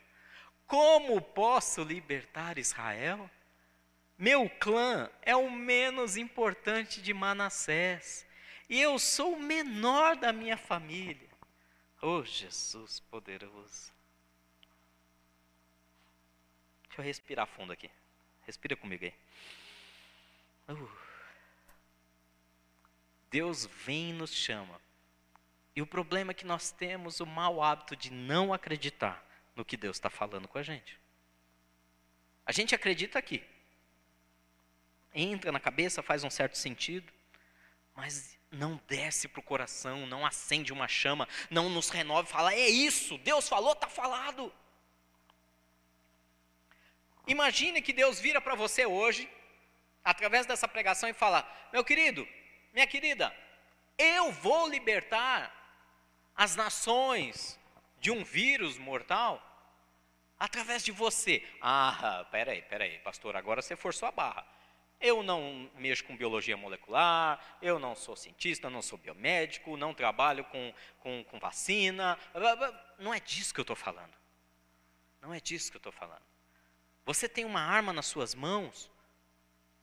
[0.69, 3.29] Como posso libertar Israel?
[4.17, 8.25] Meu clã é o menos importante de Manassés,
[8.69, 11.29] e eu sou o menor da minha família.
[12.01, 13.93] Oh, Jesus poderoso.
[16.85, 17.91] Deixa eu respirar fundo aqui.
[18.47, 19.15] Respira comigo aí.
[20.69, 21.12] Uh.
[23.33, 24.79] Deus vem e nos chama.
[25.75, 29.25] E o problema é que nós temos o mau hábito de não acreditar
[29.57, 31.01] no que Deus está falando com a gente.
[32.45, 33.43] A gente acredita aqui.
[35.15, 37.11] Entra na cabeça, faz um certo sentido,
[37.95, 42.53] mas não desce para o coração, não acende uma chama, não nos renova e fala:
[42.53, 44.53] é isso, Deus falou, está falado.
[47.27, 49.31] Imagine que Deus vira para você hoje,
[50.05, 52.29] através dessa pregação, e fala: meu querido,
[52.73, 53.35] minha querida,
[53.99, 55.53] eu vou libertar
[56.35, 57.59] as nações
[57.99, 59.41] de um vírus mortal
[60.39, 61.47] através de você.
[61.61, 64.47] Ah, peraí, peraí, pastor, agora você forçou a barra.
[65.01, 70.45] Eu não mexo com biologia molecular, eu não sou cientista, não sou biomédico, não trabalho
[70.45, 72.19] com, com, com vacina.
[72.99, 74.15] Não é disso que eu estou falando.
[75.21, 76.23] Não é disso que eu estou falando.
[77.05, 78.91] Você tem uma arma nas suas mãos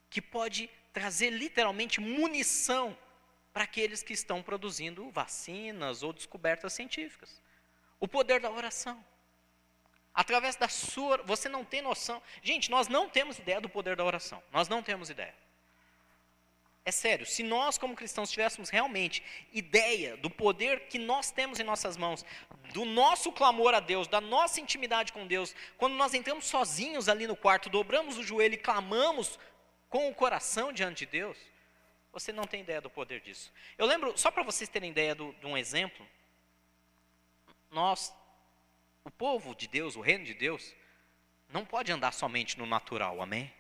[0.10, 2.98] que pode trazer literalmente munição
[3.54, 7.42] para aqueles que estão produzindo vacinas ou descobertas científicas.
[8.00, 9.04] O poder da oração.
[10.14, 11.18] Através da sua.
[11.24, 12.22] Você não tem noção.
[12.42, 14.42] Gente, nós não temos ideia do poder da oração.
[14.52, 15.36] Nós não temos ideia.
[16.86, 19.22] É sério, se nós, como cristãos, tivéssemos realmente
[19.54, 22.26] ideia do poder que nós temos em nossas mãos,
[22.74, 27.28] do nosso clamor a Deus, da nossa intimidade com Deus, quando nós entramos sozinhos ali
[27.28, 29.38] no quarto, dobramos o joelho e clamamos
[29.90, 31.38] com o coração diante de Deus,
[32.12, 33.52] você não tem ideia do poder disso.
[33.78, 36.06] Eu lembro, só para vocês terem ideia do, de um exemplo,
[37.72, 38.14] nós,
[39.04, 40.74] o povo de Deus, o reino de Deus,
[41.50, 43.52] não pode andar somente no natural, amém?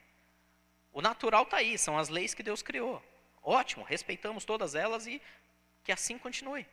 [0.91, 3.03] O natural está aí, são as leis que Deus criou.
[3.41, 5.21] Ótimo, respeitamos todas elas e
[5.83, 6.65] que assim continue.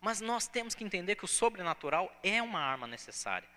[0.00, 3.48] Mas nós temos que entender que o sobrenatural é uma arma necessária.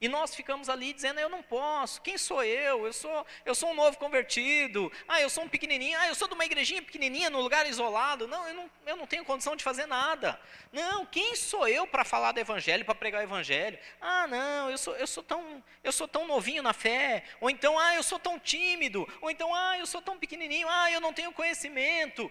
[0.00, 2.84] E nós ficamos ali dizendo, eu não posso, quem sou eu?
[2.84, 6.26] Eu sou, eu sou um novo convertido, ah, eu sou um pequenininho, ah, eu sou
[6.28, 9.62] de uma igrejinha pequenininha, num lugar isolado, não eu, não, eu não tenho condição de
[9.62, 10.38] fazer nada.
[10.72, 13.78] Não, quem sou eu para falar do evangelho, para pregar o evangelho?
[14.00, 17.78] Ah, não, eu sou, eu, sou tão, eu sou tão novinho na fé, ou então,
[17.78, 21.12] ah, eu sou tão tímido, ou então, ah, eu sou tão pequenininho, ah, eu não
[21.12, 22.30] tenho conhecimento.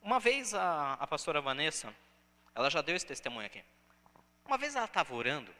[0.00, 1.94] Uma vez a, a pastora Vanessa,
[2.54, 3.62] ela já deu esse testemunho aqui.
[4.48, 5.54] Uma vez ela estava orando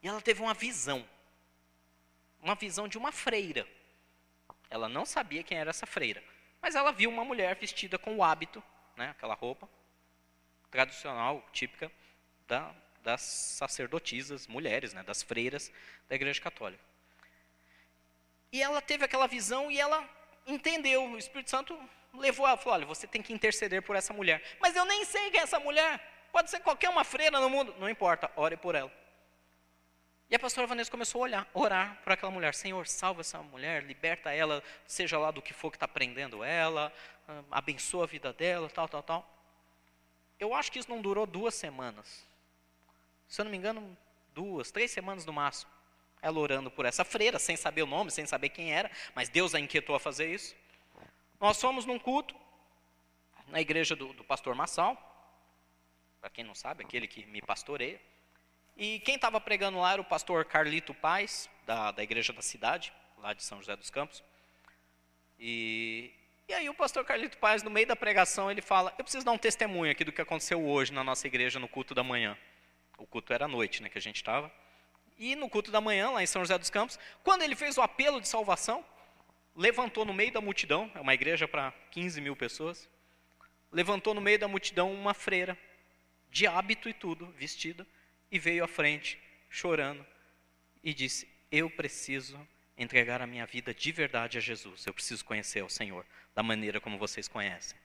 [0.00, 1.04] e ela teve uma visão.
[2.40, 3.66] Uma visão de uma freira.
[4.70, 6.22] Ela não sabia quem era essa freira,
[6.62, 8.62] mas ela viu uma mulher vestida com o hábito,
[8.96, 9.68] né, aquela roupa
[10.70, 11.90] tradicional, típica
[12.46, 15.72] da, das sacerdotisas, mulheres, né, das freiras
[16.08, 16.82] da Igreja Católica.
[18.52, 20.08] E ela teve aquela visão e ela
[20.46, 21.10] entendeu.
[21.10, 21.76] O Espírito Santo
[22.12, 24.42] levou ela, falou: olha, você tem que interceder por essa mulher.
[24.60, 26.13] Mas eu nem sei quem é essa mulher.
[26.34, 28.90] Pode ser qualquer uma freira no mundo, não importa, ore por ela.
[30.28, 32.52] E a pastora Vanessa começou a olhar, orar por aquela mulher.
[32.54, 36.92] Senhor, salva essa mulher, liberta ela, seja lá do que for que está prendendo ela,
[37.28, 39.30] ah, abençoa a vida dela, tal, tal, tal.
[40.40, 42.26] Eu acho que isso não durou duas semanas.
[43.28, 43.96] Se eu não me engano,
[44.34, 45.70] duas, três semanas no máximo.
[46.20, 49.54] Ela orando por essa freira, sem saber o nome, sem saber quem era, mas Deus
[49.54, 50.56] a inquietou a fazer isso.
[51.40, 52.34] Nós fomos num culto,
[53.46, 55.13] na igreja do, do pastor Massal,
[56.24, 58.00] para quem não sabe, aquele que me pastoreia.
[58.78, 62.94] E quem estava pregando lá era o pastor Carlito Paz, da, da igreja da cidade,
[63.18, 64.24] lá de São José dos Campos.
[65.38, 66.10] E,
[66.48, 69.32] e aí o pastor Carlito Paz, no meio da pregação, ele fala, eu preciso dar
[69.32, 72.38] um testemunho aqui do que aconteceu hoje na nossa igreja no culto da manhã.
[72.96, 74.50] O culto era à noite, né, que a gente estava.
[75.18, 77.82] E no culto da manhã, lá em São José dos Campos, quando ele fez o
[77.82, 78.82] apelo de salvação,
[79.54, 82.88] levantou no meio da multidão, é uma igreja para 15 mil pessoas,
[83.70, 85.58] levantou no meio da multidão uma freira,
[86.34, 87.86] de hábito e tudo, vestida,
[88.28, 90.04] e veio à frente, chorando,
[90.82, 92.36] e disse: Eu preciso
[92.76, 94.84] entregar a minha vida de verdade a Jesus.
[94.84, 97.78] Eu preciso conhecer o Senhor da maneira como vocês conhecem.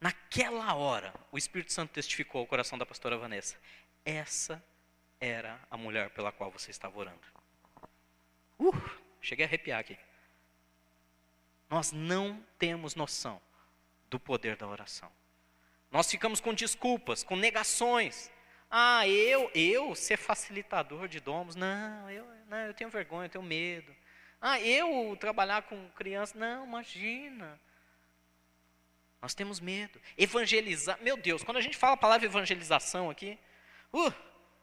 [0.00, 3.60] Naquela hora, o Espírito Santo testificou ao coração da pastora Vanessa:
[4.02, 4.64] essa
[5.20, 7.20] era a mulher pela qual você estava orando.
[8.58, 8.72] Uh,
[9.20, 9.98] cheguei a arrepiar aqui.
[11.68, 13.42] Nós não temos noção
[14.08, 15.12] do poder da oração.
[15.94, 18.28] Nós ficamos com desculpas, com negações.
[18.68, 23.44] Ah, eu, eu ser facilitador de domos, não, eu, não, eu tenho vergonha, eu tenho
[23.44, 23.94] medo.
[24.40, 27.60] Ah, eu trabalhar com crianças, não, imagina.
[29.22, 30.00] Nós temos medo.
[30.18, 33.38] Evangelizar, meu Deus, quando a gente fala a palavra evangelização aqui,
[33.92, 34.12] uh,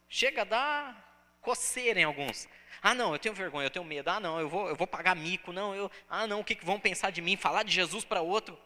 [0.09, 2.45] chega a dar coceira em alguns.
[2.81, 4.09] Ah, não, eu tenho vergonha, eu tenho medo.
[4.09, 5.53] Ah, não, eu vou, eu vou pagar mico.
[5.53, 7.37] Não, eu, ah, não, o que, que vão pensar de mim?
[7.37, 8.59] Falar de Jesus para outro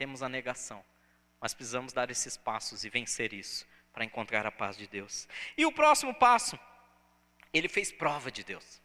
[0.00, 0.82] temos a negação.
[1.38, 5.28] Mas precisamos dar esses passos e vencer isso para encontrar a paz de Deus.
[5.58, 6.58] E o próximo passo,
[7.52, 8.80] Ele fez prova de Deus.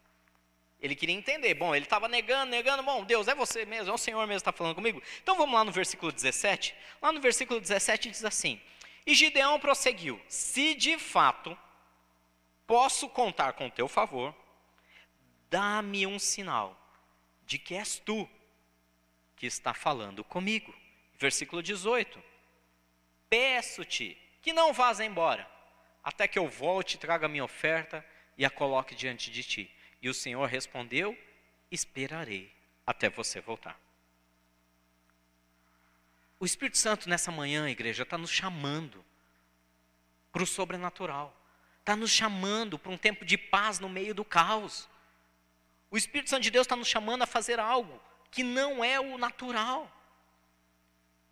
[0.78, 1.54] Ele queria entender.
[1.54, 2.84] Bom, ele estava negando, negando.
[2.84, 5.02] Bom, Deus, é você mesmo, é o Senhor mesmo que está falando comigo.
[5.24, 6.76] Então vamos lá no versículo 17.
[7.02, 8.62] Lá no versículo 17 diz assim:
[9.06, 11.58] E Gideão prosseguiu: Se de fato
[12.68, 14.36] posso contar com teu favor,
[15.50, 16.78] dá-me um sinal
[17.46, 18.30] de que és tu
[19.38, 20.76] que está falando comigo.
[21.18, 22.22] Versículo 18:
[23.30, 25.50] Peço-te que não vás embora,
[26.04, 28.06] até que eu volte e traga minha oferta
[28.38, 29.72] e a coloque diante de ti.
[30.02, 31.18] E o Senhor respondeu:
[31.72, 32.54] Esperarei
[32.86, 33.80] até você voltar.
[36.40, 39.04] O Espírito Santo nessa manhã, igreja, está nos chamando
[40.32, 41.36] para o sobrenatural,
[41.80, 44.90] está nos chamando para um tempo de paz no meio do caos.
[45.90, 49.18] O Espírito Santo de Deus está nos chamando a fazer algo que não é o
[49.18, 49.90] natural.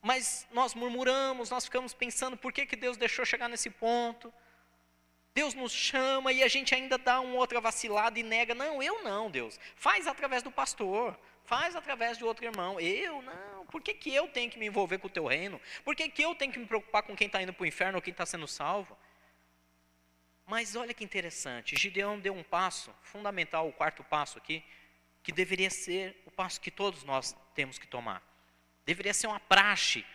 [0.04, 4.34] Mas nós murmuramos, nós ficamos pensando por que, que Deus deixou chegar nesse ponto.
[5.34, 8.54] Deus nos chama e a gente ainda dá uma outra vacilada e nega.
[8.54, 9.58] Não, eu não, Deus.
[9.78, 11.18] Faz através do pastor.
[11.46, 12.82] Faz através de outro irmão.
[12.82, 13.66] Eu não.
[13.68, 15.60] Por que, que eu tenho que me envolver com o teu reino?
[15.86, 17.98] Por que, que eu tenho que me preocupar com quem está indo para o inferno
[17.98, 18.98] ou quem está sendo salvo?
[20.46, 21.78] Mas olha que interessante.
[21.78, 24.62] Gideão deu um passo, fundamental, o quarto passo aqui,
[25.24, 28.33] que deveria ser o passo que todos nós temos que tomar.
[28.86, 30.06] Deveria ser uma praxe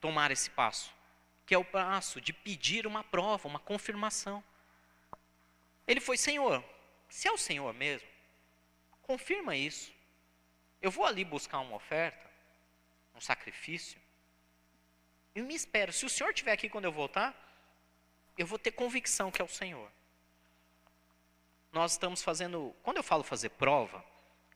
[0.00, 0.92] tomar esse passo,
[1.44, 4.42] que é o passo de pedir uma prova, uma confirmação.
[5.86, 6.64] Ele foi, Senhor,
[7.08, 8.08] se é o Senhor mesmo,
[9.02, 9.92] confirma isso.
[10.82, 12.30] Eu vou ali buscar uma oferta,
[13.14, 14.00] um sacrifício,
[15.34, 15.92] e me espero.
[15.92, 17.34] Se o Senhor estiver aqui quando eu voltar,
[18.36, 19.90] eu vou ter convicção que é o Senhor.
[21.72, 24.04] Nós estamos fazendo, quando eu falo fazer prova,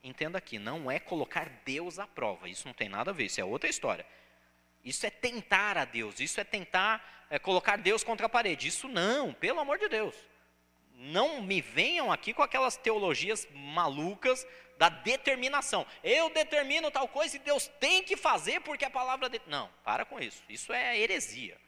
[0.02, 3.40] entenda aqui, não é colocar Deus à prova, isso não tem nada a ver, isso
[3.40, 4.06] é outra história.
[4.82, 8.66] Isso é tentar a Deus, isso é tentar é, colocar Deus contra a parede.
[8.66, 10.14] Isso não, pelo amor de Deus
[11.00, 15.86] não me venham aqui com aquelas teologias malucas da determinação.
[16.04, 19.28] Eu determino tal coisa e Deus tem que fazer porque a palavra.
[19.28, 19.40] De...
[19.46, 20.42] Não, para com isso.
[20.48, 21.58] Isso é heresia.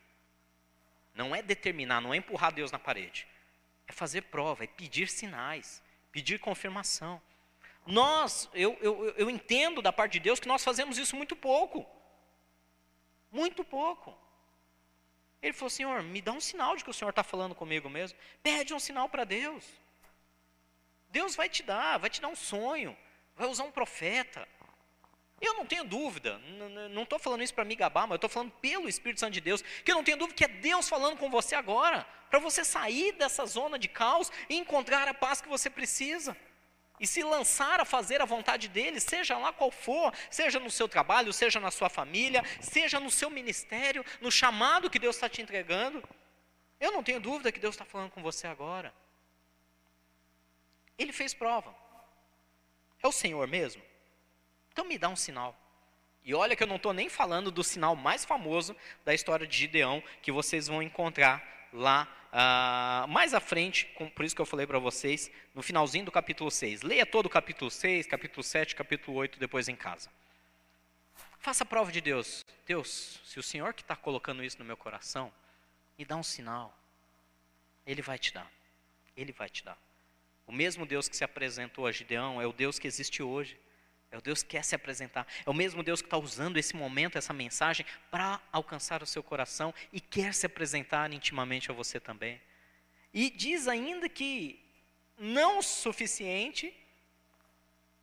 [1.14, 3.26] Não é determinar, não é empurrar Deus na parede.
[3.86, 7.20] É fazer prova, é pedir sinais, pedir confirmação.
[7.86, 11.84] Nós, eu, eu, eu entendo da parte de Deus que nós fazemos isso muito pouco.
[13.30, 14.16] Muito pouco.
[15.40, 18.16] Ele falou: Senhor, me dá um sinal de que o Senhor está falando comigo mesmo.
[18.42, 19.64] Pede um sinal para Deus.
[21.08, 22.96] Deus vai te dar, vai te dar um sonho,
[23.34, 24.48] vai usar um profeta.
[25.40, 26.38] Eu não tenho dúvida,
[26.92, 29.40] não estou falando isso para me gabar, mas eu estou falando pelo Espírito Santo de
[29.40, 32.64] Deus, que eu não tenho dúvida que é Deus falando com você agora, para você
[32.64, 36.36] sair dessa zona de caos e encontrar a paz que você precisa
[37.02, 40.88] e se lançar a fazer a vontade dele, seja lá qual for, seja no seu
[40.88, 45.42] trabalho, seja na sua família, seja no seu ministério, no chamado que Deus está te
[45.42, 46.00] entregando.
[46.78, 48.94] Eu não tenho dúvida que Deus está falando com você agora.
[50.96, 51.74] Ele fez prova.
[53.02, 53.82] É o Senhor mesmo?
[54.72, 55.58] Então me dá um sinal.
[56.22, 59.56] E olha que eu não estou nem falando do sinal mais famoso da história de
[59.56, 64.46] Gideão, que vocês vão encontrar lá uh, mais à frente, com, por isso que eu
[64.46, 66.82] falei para vocês, no finalzinho do capítulo 6.
[66.82, 70.10] Leia todo o capítulo 6, capítulo 7, capítulo 8 depois em casa.
[71.38, 72.44] Faça a prova de Deus.
[72.66, 75.32] Deus, se o Senhor que está colocando isso no meu coração,
[75.98, 76.76] me dá um sinal.
[77.86, 78.50] Ele vai te dar.
[79.16, 79.76] Ele vai te dar.
[80.46, 83.58] O mesmo Deus que se apresentou a Gideão é o Deus que existe hoje.
[84.12, 85.26] É o Deus que quer se apresentar.
[85.44, 89.22] É o mesmo Deus que está usando esse momento, essa mensagem, para alcançar o seu
[89.22, 92.38] coração e quer se apresentar intimamente a você também.
[93.14, 94.62] E diz ainda que,
[95.18, 96.74] não o suficiente,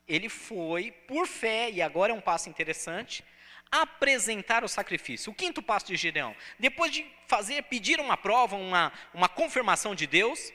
[0.07, 3.23] ele foi, por fé, e agora é um passo interessante,
[3.71, 5.31] apresentar o sacrifício.
[5.31, 6.35] O quinto passo de Gideão.
[6.57, 10.51] Depois de fazer, pedir uma prova, uma, uma confirmação de Deus,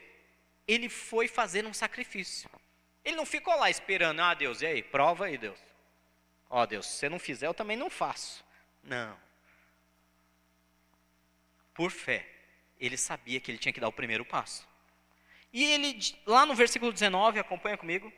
[0.67, 2.51] ele foi fazer um sacrifício.
[3.05, 5.59] Ele não ficou lá esperando, ah, Deus, e aí, prova aí, Deus.
[6.49, 8.45] Ó, oh, Deus, se você não fizer, eu também não faço.
[8.83, 9.19] Não.
[11.75, 12.27] Por fé,
[12.79, 14.67] ele sabia que ele tinha que dar o primeiro passo.
[15.53, 18.13] E ele, lá no versículo 19, acompanha comigo.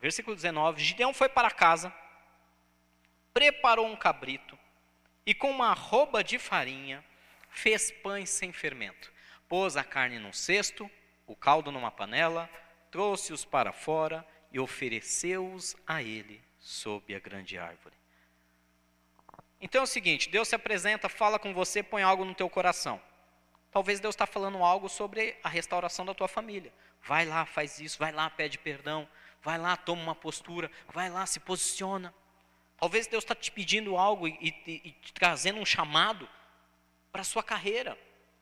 [0.00, 1.94] Versículo 19: Gideão foi para casa,
[3.32, 4.58] preparou um cabrito
[5.24, 7.04] e com uma arroba de farinha
[7.50, 9.12] fez pães sem fermento.
[9.48, 10.90] Pôs a carne num cesto,
[11.26, 12.48] o caldo numa panela,
[12.92, 17.96] trouxe-os para fora e ofereceu-os a ele sob a grande árvore.
[19.60, 23.00] Então é o seguinte: Deus se apresenta, fala com você, põe algo no teu coração.
[23.72, 26.72] Talvez Deus está falando algo sobre a restauração da tua família.
[27.02, 29.08] Vai lá, faz isso, vai lá, pede perdão,
[29.42, 32.14] vai lá, toma uma postura, vai lá, se posiciona.
[32.76, 36.28] Talvez Deus está te pedindo algo e, e, e te trazendo um chamado
[37.10, 37.98] para a sua carreira.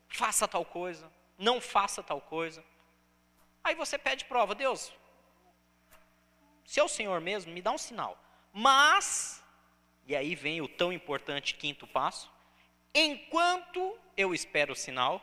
[0.08, 2.64] Faça tal coisa, não faça tal coisa.
[3.62, 4.92] Aí você pede prova, Deus,
[6.64, 8.16] se é o Senhor mesmo, me dá um sinal.
[8.52, 9.42] Mas,
[10.06, 12.30] e aí vem o tão importante quinto passo,
[12.94, 15.22] enquanto eu espero o sinal,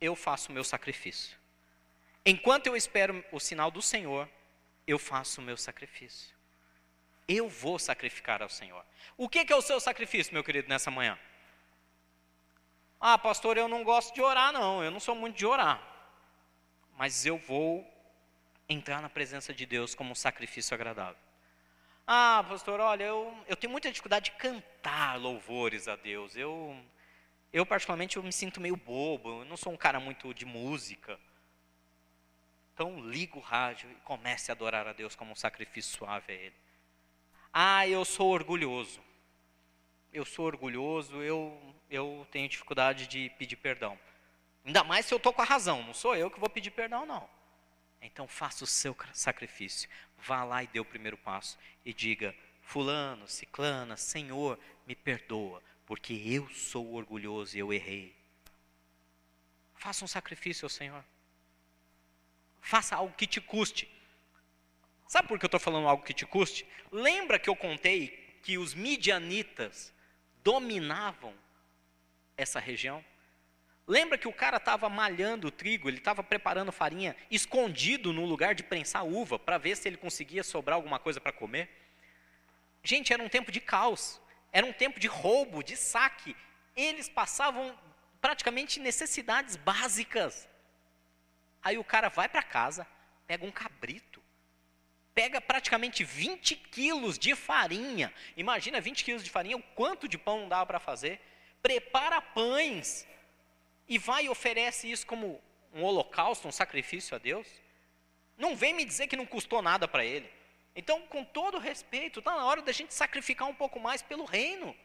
[0.00, 1.38] eu faço o meu sacrifício.
[2.24, 4.28] Enquanto eu espero o sinal do Senhor,
[4.86, 6.34] eu faço o meu sacrifício.
[7.28, 8.84] Eu vou sacrificar ao Senhor.
[9.16, 11.18] O que é o seu sacrifício, meu querido, nessa manhã?
[13.00, 14.82] Ah, pastor, eu não gosto de orar, não.
[14.82, 15.95] Eu não sou muito de orar.
[16.96, 17.86] Mas eu vou
[18.68, 21.20] entrar na presença de Deus como um sacrifício agradável.
[22.06, 26.36] Ah, pastor, olha, eu, eu tenho muita dificuldade de cantar louvores a Deus.
[26.36, 26.76] Eu,
[27.52, 29.40] eu particularmente, eu me sinto meio bobo.
[29.40, 31.18] Eu não sou um cara muito de música.
[32.72, 36.34] Então, liga o rádio e comece a adorar a Deus como um sacrifício suave a
[36.34, 36.54] Ele.
[37.52, 39.00] Ah, eu sou orgulhoso.
[40.12, 43.98] Eu sou orgulhoso, eu, eu tenho dificuldade de pedir perdão.
[44.66, 47.06] Ainda mais se eu estou com a razão, não sou eu que vou pedir perdão,
[47.06, 47.30] não.
[48.02, 49.88] Então faça o seu sacrifício.
[50.18, 51.56] Vá lá e dê o primeiro passo.
[51.84, 58.12] E diga: Fulano, Ciclana, Senhor, me perdoa, porque eu sou orgulhoso e eu errei.
[59.76, 61.04] Faça um sacrifício ao Senhor.
[62.60, 63.88] Faça algo que te custe.
[65.06, 66.66] Sabe por que eu estou falando algo que te custe?
[66.90, 68.08] Lembra que eu contei
[68.42, 69.94] que os midianitas
[70.42, 71.32] dominavam
[72.36, 73.04] essa região?
[73.88, 78.52] Lembra que o cara estava malhando o trigo, ele estava preparando farinha, escondido no lugar
[78.52, 81.70] de prensar uva, para ver se ele conseguia sobrar alguma coisa para comer?
[82.82, 84.20] Gente, era um tempo de caos,
[84.52, 86.36] era um tempo de roubo, de saque.
[86.74, 87.78] Eles passavam
[88.20, 90.48] praticamente necessidades básicas.
[91.62, 92.86] Aí o cara vai para casa,
[93.24, 94.20] pega um cabrito,
[95.14, 98.12] pega praticamente 20 quilos de farinha.
[98.36, 101.20] Imagina 20 quilos de farinha, o quanto de pão não dava para fazer.
[101.62, 103.06] Prepara pães
[103.88, 105.40] e vai e oferece isso como
[105.72, 107.46] um holocausto, um sacrifício a Deus,
[108.36, 110.30] não vem me dizer que não custou nada para ele.
[110.74, 114.76] Então, com todo respeito, está na hora da gente sacrificar um pouco mais pelo reino.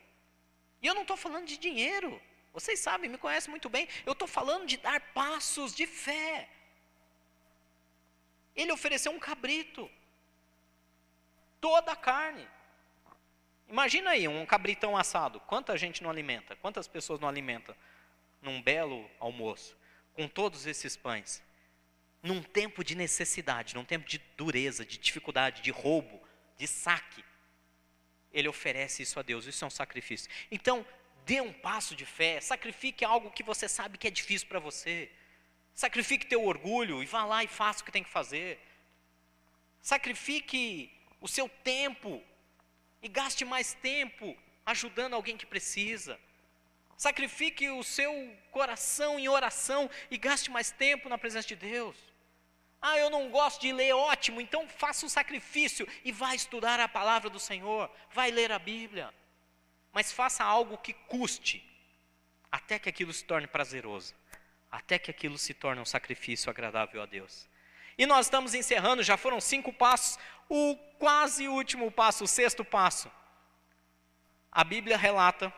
[0.81, 2.21] E eu não estou falando de dinheiro.
[2.53, 3.87] Vocês sabem, me conhecem muito bem.
[4.05, 6.49] Eu estou falando de dar passos de fé.
[8.55, 9.89] Ele ofereceu um cabrito.
[11.59, 12.47] Toda a carne.
[13.67, 15.39] Imagina aí, um cabritão assado.
[15.41, 16.55] Quanta gente não alimenta?
[16.55, 17.75] Quantas pessoas não alimentam?
[18.41, 19.77] Num belo almoço,
[20.13, 21.41] com todos esses pães,
[22.21, 26.21] num tempo de necessidade, num tempo de dureza, de dificuldade, de roubo,
[26.57, 27.23] de saque,
[28.33, 30.29] ele oferece isso a Deus, isso é um sacrifício.
[30.49, 30.85] Então,
[31.25, 35.11] dê um passo de fé, sacrifique algo que você sabe que é difícil para você.
[35.73, 38.59] Sacrifique teu orgulho e vá lá e faça o que tem que fazer.
[39.81, 42.21] Sacrifique o seu tempo
[43.01, 46.19] e gaste mais tempo ajudando alguém que precisa.
[47.01, 48.13] Sacrifique o seu
[48.51, 51.97] coração em oração e gaste mais tempo na presença de Deus.
[52.79, 56.87] Ah, eu não gosto de ler, ótimo, então faça um sacrifício e vá estudar a
[56.87, 59.11] palavra do Senhor, vai ler a Bíblia.
[59.91, 61.67] Mas faça algo que custe,
[62.51, 64.13] até que aquilo se torne prazeroso,
[64.71, 67.49] até que aquilo se torne um sacrifício agradável a Deus.
[67.97, 73.11] E nós estamos encerrando, já foram cinco passos, o quase último passo, o sexto passo.
[74.51, 75.51] A Bíblia relata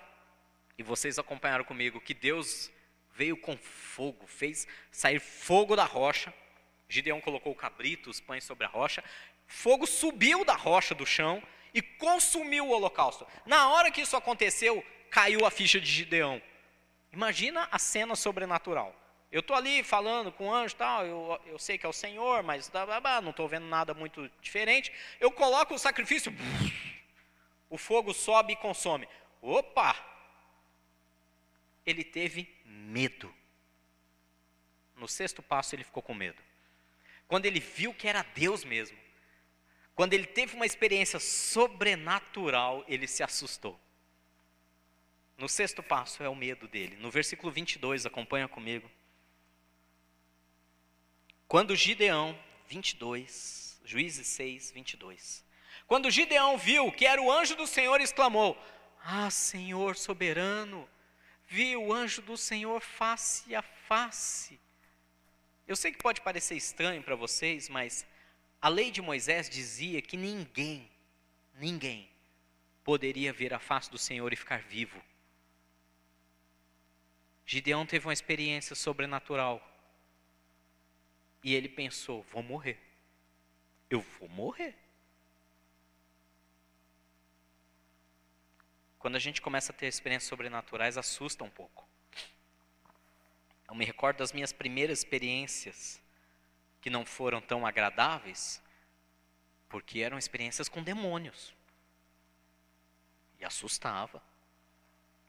[0.83, 2.71] vocês acompanharam comigo que Deus
[3.15, 6.33] veio com fogo, fez sair fogo da rocha.
[6.87, 9.03] Gideão colocou o cabrito, os pães sobre a rocha.
[9.47, 11.41] Fogo subiu da rocha do chão
[11.73, 13.25] e consumiu o holocausto.
[13.45, 16.41] Na hora que isso aconteceu, caiu a ficha de Gideão.
[17.11, 18.95] Imagina a cena sobrenatural.
[19.31, 22.43] Eu estou ali falando com o anjo tal, eu, eu sei que é o Senhor,
[22.43, 22.71] mas
[23.23, 24.91] não estou vendo nada muito diferente.
[25.19, 26.31] Eu coloco o sacrifício,
[27.67, 29.07] o fogo sobe e consome.
[29.41, 30.12] Opa!
[31.85, 33.33] Ele teve medo.
[34.95, 36.41] No sexto passo, ele ficou com medo.
[37.27, 38.97] Quando ele viu que era Deus mesmo,
[39.95, 43.79] quando ele teve uma experiência sobrenatural, ele se assustou.
[45.37, 46.95] No sexto passo é o medo dele.
[46.97, 48.89] No versículo 22, acompanha comigo.
[51.47, 55.43] Quando Gideão, 22, Juízes 6, 22.
[55.85, 58.57] Quando Gideão viu que era o anjo do Senhor, exclamou:
[59.03, 60.89] Ah, Senhor soberano,
[61.53, 64.59] vi o anjo do Senhor face a face.
[65.67, 68.03] Eu sei que pode parecer estranho para vocês, mas
[68.59, 70.89] a lei de Moisés dizia que ninguém,
[71.53, 72.09] ninguém,
[72.83, 74.99] poderia ver a face do Senhor e ficar vivo.
[77.45, 79.61] Gideão teve uma experiência sobrenatural.
[81.43, 82.79] E ele pensou: vou morrer.
[83.91, 84.75] Eu vou morrer.
[89.03, 91.85] Quando a gente começa a ter experiências sobrenaturais, assusta um pouco.
[93.67, 96.01] Eu me recordo das minhas primeiras experiências
[96.79, 98.63] que não foram tão agradáveis,
[99.67, 101.53] porque eram experiências com demônios.
[103.41, 104.23] E assustava.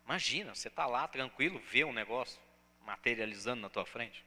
[0.05, 2.41] Imagina, você está lá tranquilo, vê um negócio
[2.87, 4.25] materializando na tua frente.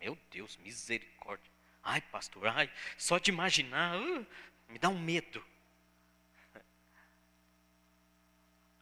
[0.00, 1.52] Meu Deus, misericórdia.
[1.84, 2.68] Ai, pastor, ai,
[2.98, 4.26] só de imaginar, uh,
[4.68, 5.44] me dá um medo.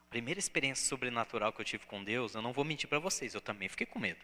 [0.11, 3.39] primeira experiência sobrenatural que eu tive com Deus, eu não vou mentir para vocês, eu
[3.41, 4.19] também fiquei com medo.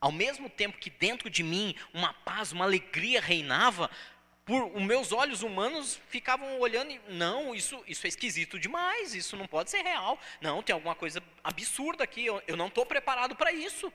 [0.00, 3.90] Ao mesmo tempo que dentro de mim uma paz, uma alegria reinava,
[4.44, 9.36] por os meus olhos humanos ficavam olhando e não, isso, isso é esquisito demais, isso
[9.36, 10.18] não pode ser real.
[10.40, 13.92] Não, tem alguma coisa absurda aqui, eu, eu não estou preparado para isso.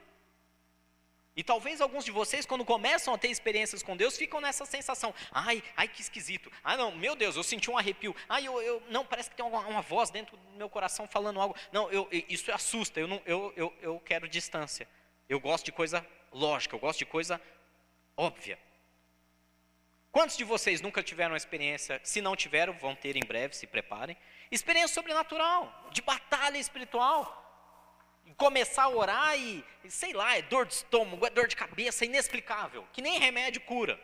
[1.35, 5.13] E talvez alguns de vocês, quando começam a ter experiências com Deus, ficam nessa sensação:
[5.31, 6.51] ai, ai, que esquisito.
[6.63, 8.15] Ah, não, meu Deus, eu senti um arrepio.
[8.29, 11.41] Ai, eu, eu não, parece que tem uma, uma, voz dentro do meu coração falando
[11.41, 11.55] algo.
[11.71, 14.87] Não, eu, isso assusta, eu, não, eu, eu, eu quero distância.
[15.27, 17.41] Eu gosto de coisa lógica, eu gosto de coisa
[18.15, 18.59] óbvia.
[20.11, 24.15] Quantos de vocês nunca tiveram experiência, se não tiveram, vão ter em breve, se preparem,
[24.51, 27.42] experiência sobrenatural, de batalha espiritual.
[28.37, 32.87] Começar a orar e, sei lá, é dor de estômago, é dor de cabeça, inexplicável,
[32.93, 33.99] que nem remédio cura.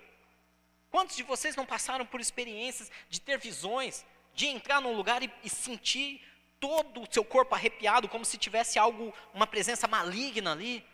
[0.92, 5.32] Quantos de vocês não passaram por experiências de ter visões, de entrar num lugar e,
[5.44, 6.22] e sentir
[6.60, 10.86] todo o seu corpo arrepiado, como se tivesse algo, uma presença maligna ali?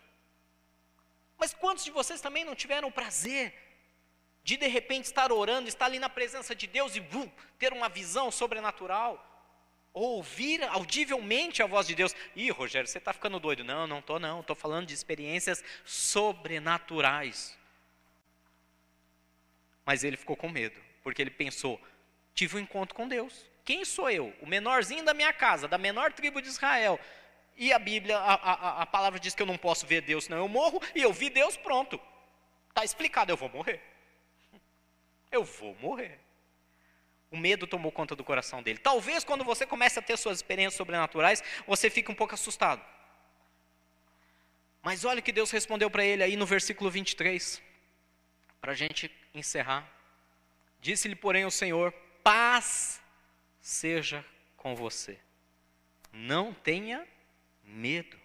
[1.37, 3.53] Mas quantos de vocês também não tiveram o prazer
[4.43, 7.03] de de repente estar orando, estar ali na presença de Deus e
[7.57, 9.34] ter uma visão sobrenatural,
[9.95, 12.15] ouvir audivelmente a voz de Deus.
[12.35, 13.63] Ih, Rogério, você está ficando doido.
[13.63, 17.57] Não, não estou não, estou falando de experiências sobrenaturais.
[19.83, 21.81] Mas ele ficou com medo, porque ele pensou,
[22.33, 23.49] tive um encontro com Deus.
[23.63, 24.31] Quem sou eu?
[24.41, 26.99] O menorzinho da minha casa, da menor tribo de Israel.
[27.57, 30.37] E a Bíblia, a, a, a palavra diz que eu não posso ver Deus, senão
[30.37, 31.99] eu morro, e eu vi Deus, pronto.
[32.69, 33.81] Está explicado, eu vou morrer
[35.35, 36.19] eu vou morrer.
[37.31, 38.79] O medo tomou conta do coração dele.
[38.79, 42.83] Talvez quando você comece a ter suas experiências sobrenaturais, você fique um pouco assustado.
[44.81, 47.61] Mas olha o que Deus respondeu para ele aí no versículo 23,
[48.61, 49.89] para a gente encerrar.
[50.79, 51.91] Disse-lhe, porém, o Senhor:
[52.23, 53.01] paz
[53.59, 54.23] seja
[54.55, 55.19] com você.
[56.13, 57.05] Não tenha
[57.63, 58.19] medo,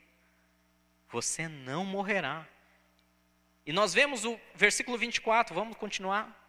[1.09, 2.47] você não morrerá.
[3.65, 6.40] E nós vemos o versículo 24, vamos continuar.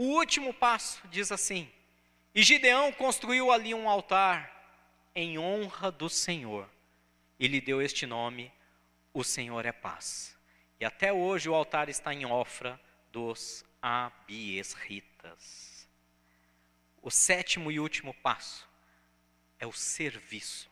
[0.00, 1.68] O último passo diz assim:
[2.32, 4.48] E Gideão construiu ali um altar
[5.12, 6.70] em honra do Senhor,
[7.36, 8.52] e lhe deu este nome:
[9.12, 10.38] O Senhor é paz.
[10.78, 12.80] E até hoje o altar está em Ofra
[13.10, 15.08] dos Abiesritas.
[17.02, 18.68] O sétimo e último passo
[19.58, 20.70] é o serviço.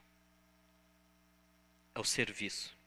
[1.97, 2.79] É o serviço.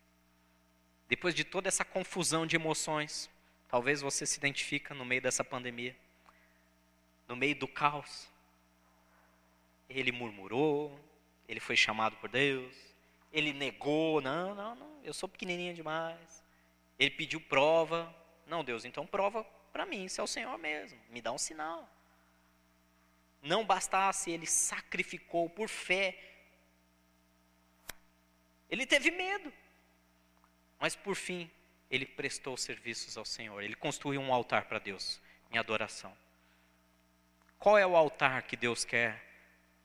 [1.10, 3.30] Depois de toda essa confusão de emoções,
[3.68, 5.94] talvez você se identifica no meio dessa pandemia
[7.30, 8.28] no meio do caos.
[9.88, 11.00] Ele murmurou,
[11.48, 12.76] ele foi chamado por Deus,
[13.32, 16.44] ele negou, não, não, não, eu sou pequenininho demais.
[16.98, 18.14] Ele pediu prova,
[18.46, 21.88] não, Deus, então prova para mim, se é o Senhor mesmo, me dá um sinal.
[23.42, 26.18] Não bastasse, ele sacrificou por fé.
[28.70, 29.54] Ele teve medo,
[30.80, 31.50] mas por fim,
[31.90, 35.22] ele prestou serviços ao Senhor, ele construiu um altar para Deus
[35.52, 36.16] em adoração.
[37.60, 39.22] Qual é o altar que Deus quer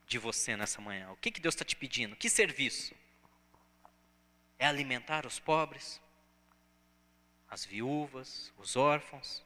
[0.07, 1.11] de você nessa manhã?
[1.11, 2.15] O que, que Deus está te pedindo?
[2.15, 2.95] Que serviço?
[4.57, 6.01] É alimentar os pobres,
[7.51, 9.45] as viúvas, os órfãos?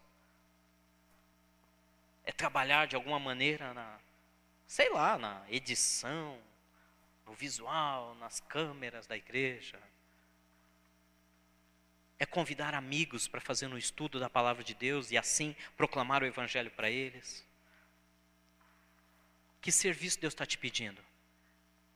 [2.23, 3.99] É trabalhar de alguma maneira na,
[4.67, 6.39] sei lá, na edição,
[7.25, 9.81] no visual, nas câmeras da igreja?
[12.19, 16.27] É convidar amigos para fazer um estudo da palavra de Deus e assim proclamar o
[16.27, 17.48] evangelho para eles?
[19.61, 21.03] Que serviço Deus está te pedindo?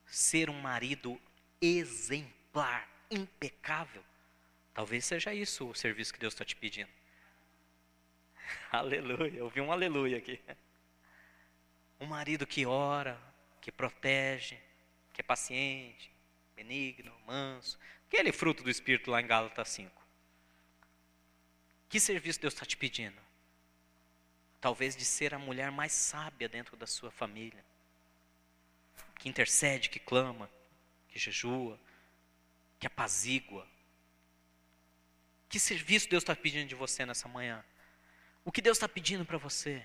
[0.07, 1.21] Ser um marido
[1.61, 4.05] exemplar, impecável.
[4.75, 6.91] Talvez seja isso o serviço que Deus está te pedindo.
[8.71, 10.41] aleluia, eu vi um aleluia aqui.
[12.01, 13.21] Um marido que ora,
[13.61, 14.59] que protege,
[15.13, 16.11] que é paciente,
[16.57, 17.79] benigno, manso.
[18.09, 20.03] Aquele fruto do Espírito lá em Gálatas 5.
[21.89, 23.21] Que serviço Deus está te pedindo?
[24.63, 27.63] Talvez de ser a mulher mais sábia dentro da sua família,
[29.19, 30.49] que intercede, que clama,
[31.09, 31.79] que jejua,
[32.79, 33.67] que apazigua.
[35.49, 37.63] Que serviço Deus está pedindo de você nessa manhã?
[38.45, 39.85] O que Deus está pedindo para você?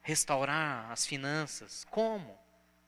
[0.00, 1.84] Restaurar as finanças?
[1.90, 2.38] Como?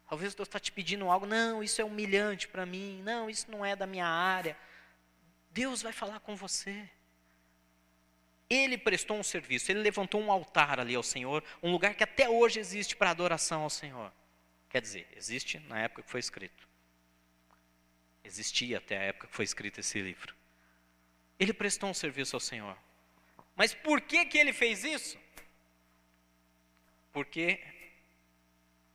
[0.09, 3.64] Talvez Deus está te pedindo algo, não, isso é humilhante para mim, não, isso não
[3.64, 4.57] é da minha área.
[5.51, 6.89] Deus vai falar com você.
[8.51, 12.28] Ele prestou um serviço, ele levantou um altar ali ao Senhor, um lugar que até
[12.28, 14.12] hoje existe para adoração ao Senhor.
[14.68, 16.68] Quer dizer, existe na época que foi escrito.
[18.24, 20.34] Existia até a época que foi escrito esse livro.
[21.38, 22.76] Ele prestou um serviço ao Senhor.
[23.55, 25.16] Mas por que, que ele fez isso?
[27.12, 27.62] Porque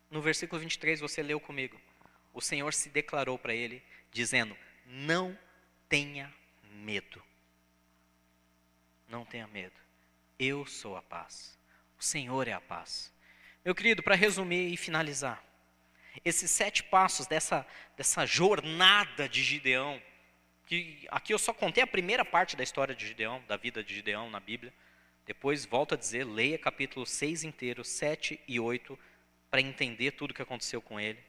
[0.09, 1.79] no versículo 23 você leu comigo.
[2.33, 3.81] O Senhor se declarou para ele,
[4.11, 5.37] dizendo: Não
[5.87, 6.33] tenha
[6.63, 7.23] medo.
[9.15, 9.79] Não tenha medo.
[10.37, 11.57] Eu sou a paz.
[11.97, 13.13] O Senhor é a paz.
[13.63, 15.41] Meu querido, para resumir e finalizar,
[16.25, 20.01] esses sete passos dessa, dessa jornada de Gideão,
[20.65, 23.95] que aqui eu só contei a primeira parte da história de Gideão, da vida de
[23.95, 24.73] Gideão na Bíblia.
[25.25, 28.99] Depois, volto a dizer, leia capítulo 6 inteiro, 7 e 8,
[29.49, 31.23] para entender tudo o que aconteceu com ele.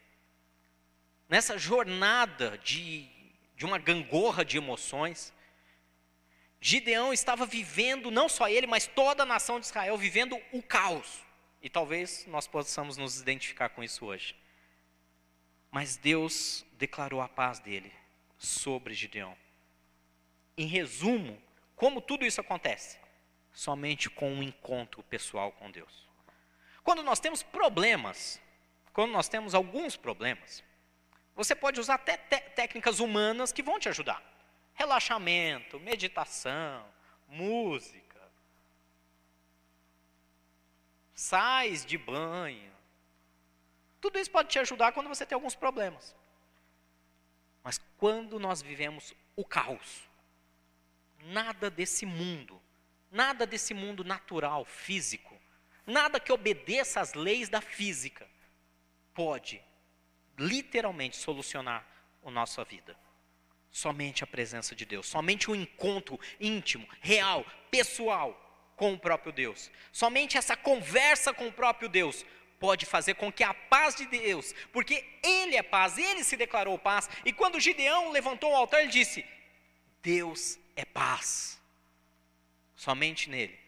[1.28, 3.08] Nessa jornada de,
[3.54, 5.32] de uma gangorra de emoções,
[6.60, 11.20] Gideão estava vivendo, não só ele, mas toda a nação de Israel, vivendo o caos.
[11.62, 14.34] E talvez nós possamos nos identificar com isso hoje.
[15.70, 17.92] Mas Deus declarou a paz dele
[18.38, 19.36] sobre Gideão.
[20.56, 21.40] Em resumo,
[21.74, 22.98] como tudo isso acontece?
[23.52, 26.06] Somente com um encontro pessoal com Deus.
[26.82, 28.40] Quando nós temos problemas,
[28.92, 30.62] quando nós temos alguns problemas,
[31.34, 34.22] você pode usar até técnicas humanas que vão te ajudar.
[34.76, 36.86] Relaxamento, meditação,
[37.26, 38.22] música.
[41.14, 42.72] Sais de banho.
[44.00, 46.14] Tudo isso pode te ajudar quando você tem alguns problemas.
[47.64, 50.08] Mas quando nós vivemos o caos,
[51.22, 52.62] nada desse mundo,
[53.10, 55.36] nada desse mundo natural, físico,
[55.86, 58.28] nada que obedeça às leis da física,
[59.14, 59.60] pode
[60.38, 61.84] literalmente solucionar
[62.22, 63.05] a nossa vida.
[63.76, 68.34] Somente a presença de Deus, somente o um encontro íntimo, real, pessoal
[68.74, 69.70] com o próprio Deus.
[69.92, 72.24] Somente essa conversa com o próprio Deus
[72.58, 76.78] pode fazer com que a paz de Deus, porque Ele é paz, Ele se declarou
[76.78, 79.22] paz, e quando Gideão levantou o altar, ele disse:
[80.02, 81.60] Deus é paz.
[82.74, 83.60] Somente nele,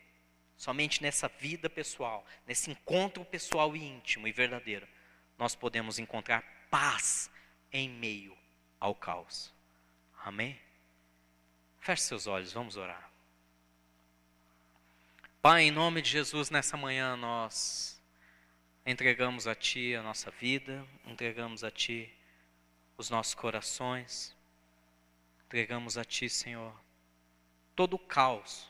[0.57, 4.89] somente nessa vida pessoal, nesse encontro pessoal e íntimo e verdadeiro,
[5.37, 7.31] nós podemos encontrar paz
[7.71, 8.35] em meio
[8.81, 9.58] ao caos.
[10.25, 10.61] Amém?
[11.81, 13.11] Feche seus olhos, vamos orar.
[15.41, 18.03] Pai, em nome de Jesus, nessa manhã nós
[18.85, 22.13] entregamos a Ti a nossa vida, entregamos a Ti
[22.97, 24.37] os nossos corações,
[25.47, 26.75] entregamos a Ti, Senhor,
[27.75, 28.69] todo o caos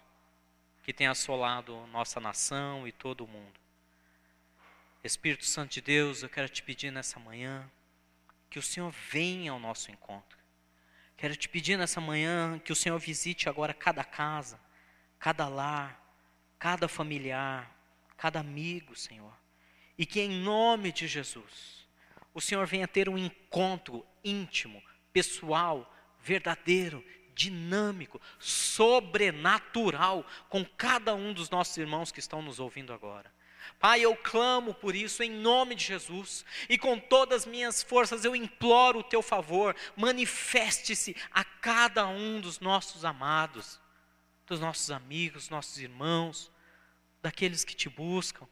[0.85, 3.59] que tem assolado nossa nação e todo o mundo.
[5.03, 7.71] Espírito Santo de Deus, eu quero te pedir nessa manhã
[8.49, 10.38] que o Senhor venha ao nosso encontro.
[11.19, 14.59] Quero te pedir nessa manhã que o Senhor visite agora cada casa,
[15.19, 16.03] cada lar,
[16.59, 17.71] cada familiar,
[18.17, 19.37] cada amigo, Senhor
[19.99, 21.89] e que em nome de Jesus,
[22.33, 24.81] o Senhor venha ter um encontro íntimo,
[25.13, 27.05] pessoal, verdadeiro,
[27.35, 33.35] dinâmico, sobrenatural com cada um dos nossos irmãos que estão nos ouvindo agora.
[33.79, 38.25] Pai, eu clamo por isso em nome de Jesus, e com todas as minhas forças
[38.25, 43.81] eu imploro o teu favor, manifeste-se a cada um dos nossos amados,
[44.47, 46.51] dos nossos amigos, nossos irmãos,
[47.23, 48.47] daqueles que te buscam.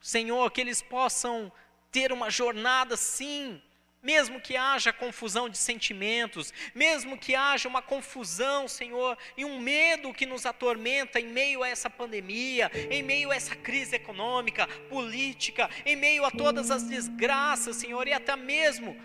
[0.00, 1.52] Senhor, que eles possam
[1.90, 3.60] ter uma jornada sim,
[4.02, 10.14] mesmo que haja confusão de sentimentos, mesmo que haja uma confusão, Senhor, e um medo
[10.14, 15.68] que nos atormenta em meio a essa pandemia, em meio a essa crise econômica, política,
[15.84, 18.96] em meio a todas as desgraças, Senhor, e até mesmo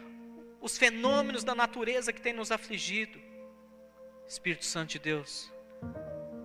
[0.61, 3.19] os fenômenos da natureza que tem nos afligido.
[4.27, 5.51] Espírito Santo de Deus,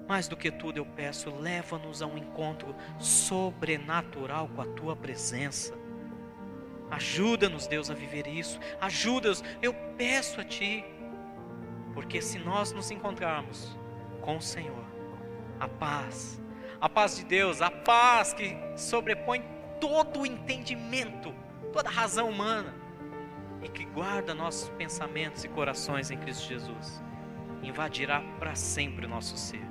[0.08, 5.85] mais do que tudo eu peço, leva-nos a um encontro sobrenatural com a tua presença.
[6.90, 8.58] Ajuda-nos, Deus, a viver isso.
[8.80, 10.84] Ajuda-nos, eu peço a Ti.
[11.94, 13.76] Porque se nós nos encontrarmos
[14.20, 14.84] com o Senhor,
[15.58, 16.40] a paz,
[16.80, 19.42] a paz de Deus, a paz que sobrepõe
[19.80, 21.34] todo o entendimento,
[21.72, 22.74] toda a razão humana,
[23.62, 27.02] e que guarda nossos pensamentos e corações em Cristo Jesus,
[27.62, 29.64] invadirá para sempre o nosso ser.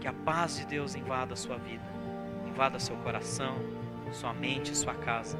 [0.00, 1.84] Que a paz de Deus invada a sua vida,
[2.46, 3.56] invada seu coração,
[4.12, 5.38] sua mente, sua casa.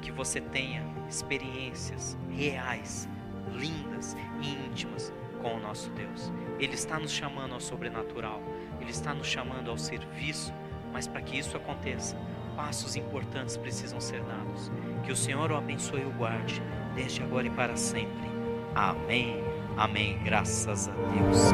[0.00, 3.08] Que você tenha experiências reais,
[3.52, 6.32] lindas e íntimas com o nosso Deus.
[6.58, 8.42] Ele está nos chamando ao sobrenatural,
[8.80, 10.52] ele está nos chamando ao serviço,
[10.92, 12.16] mas para que isso aconteça,
[12.56, 14.70] passos importantes precisam ser dados.
[15.04, 16.62] Que o Senhor o abençoe e o guarde,
[16.94, 18.30] desde agora e para sempre.
[18.74, 19.42] Amém.
[19.76, 20.18] Amém.
[20.22, 21.50] Graças a Deus.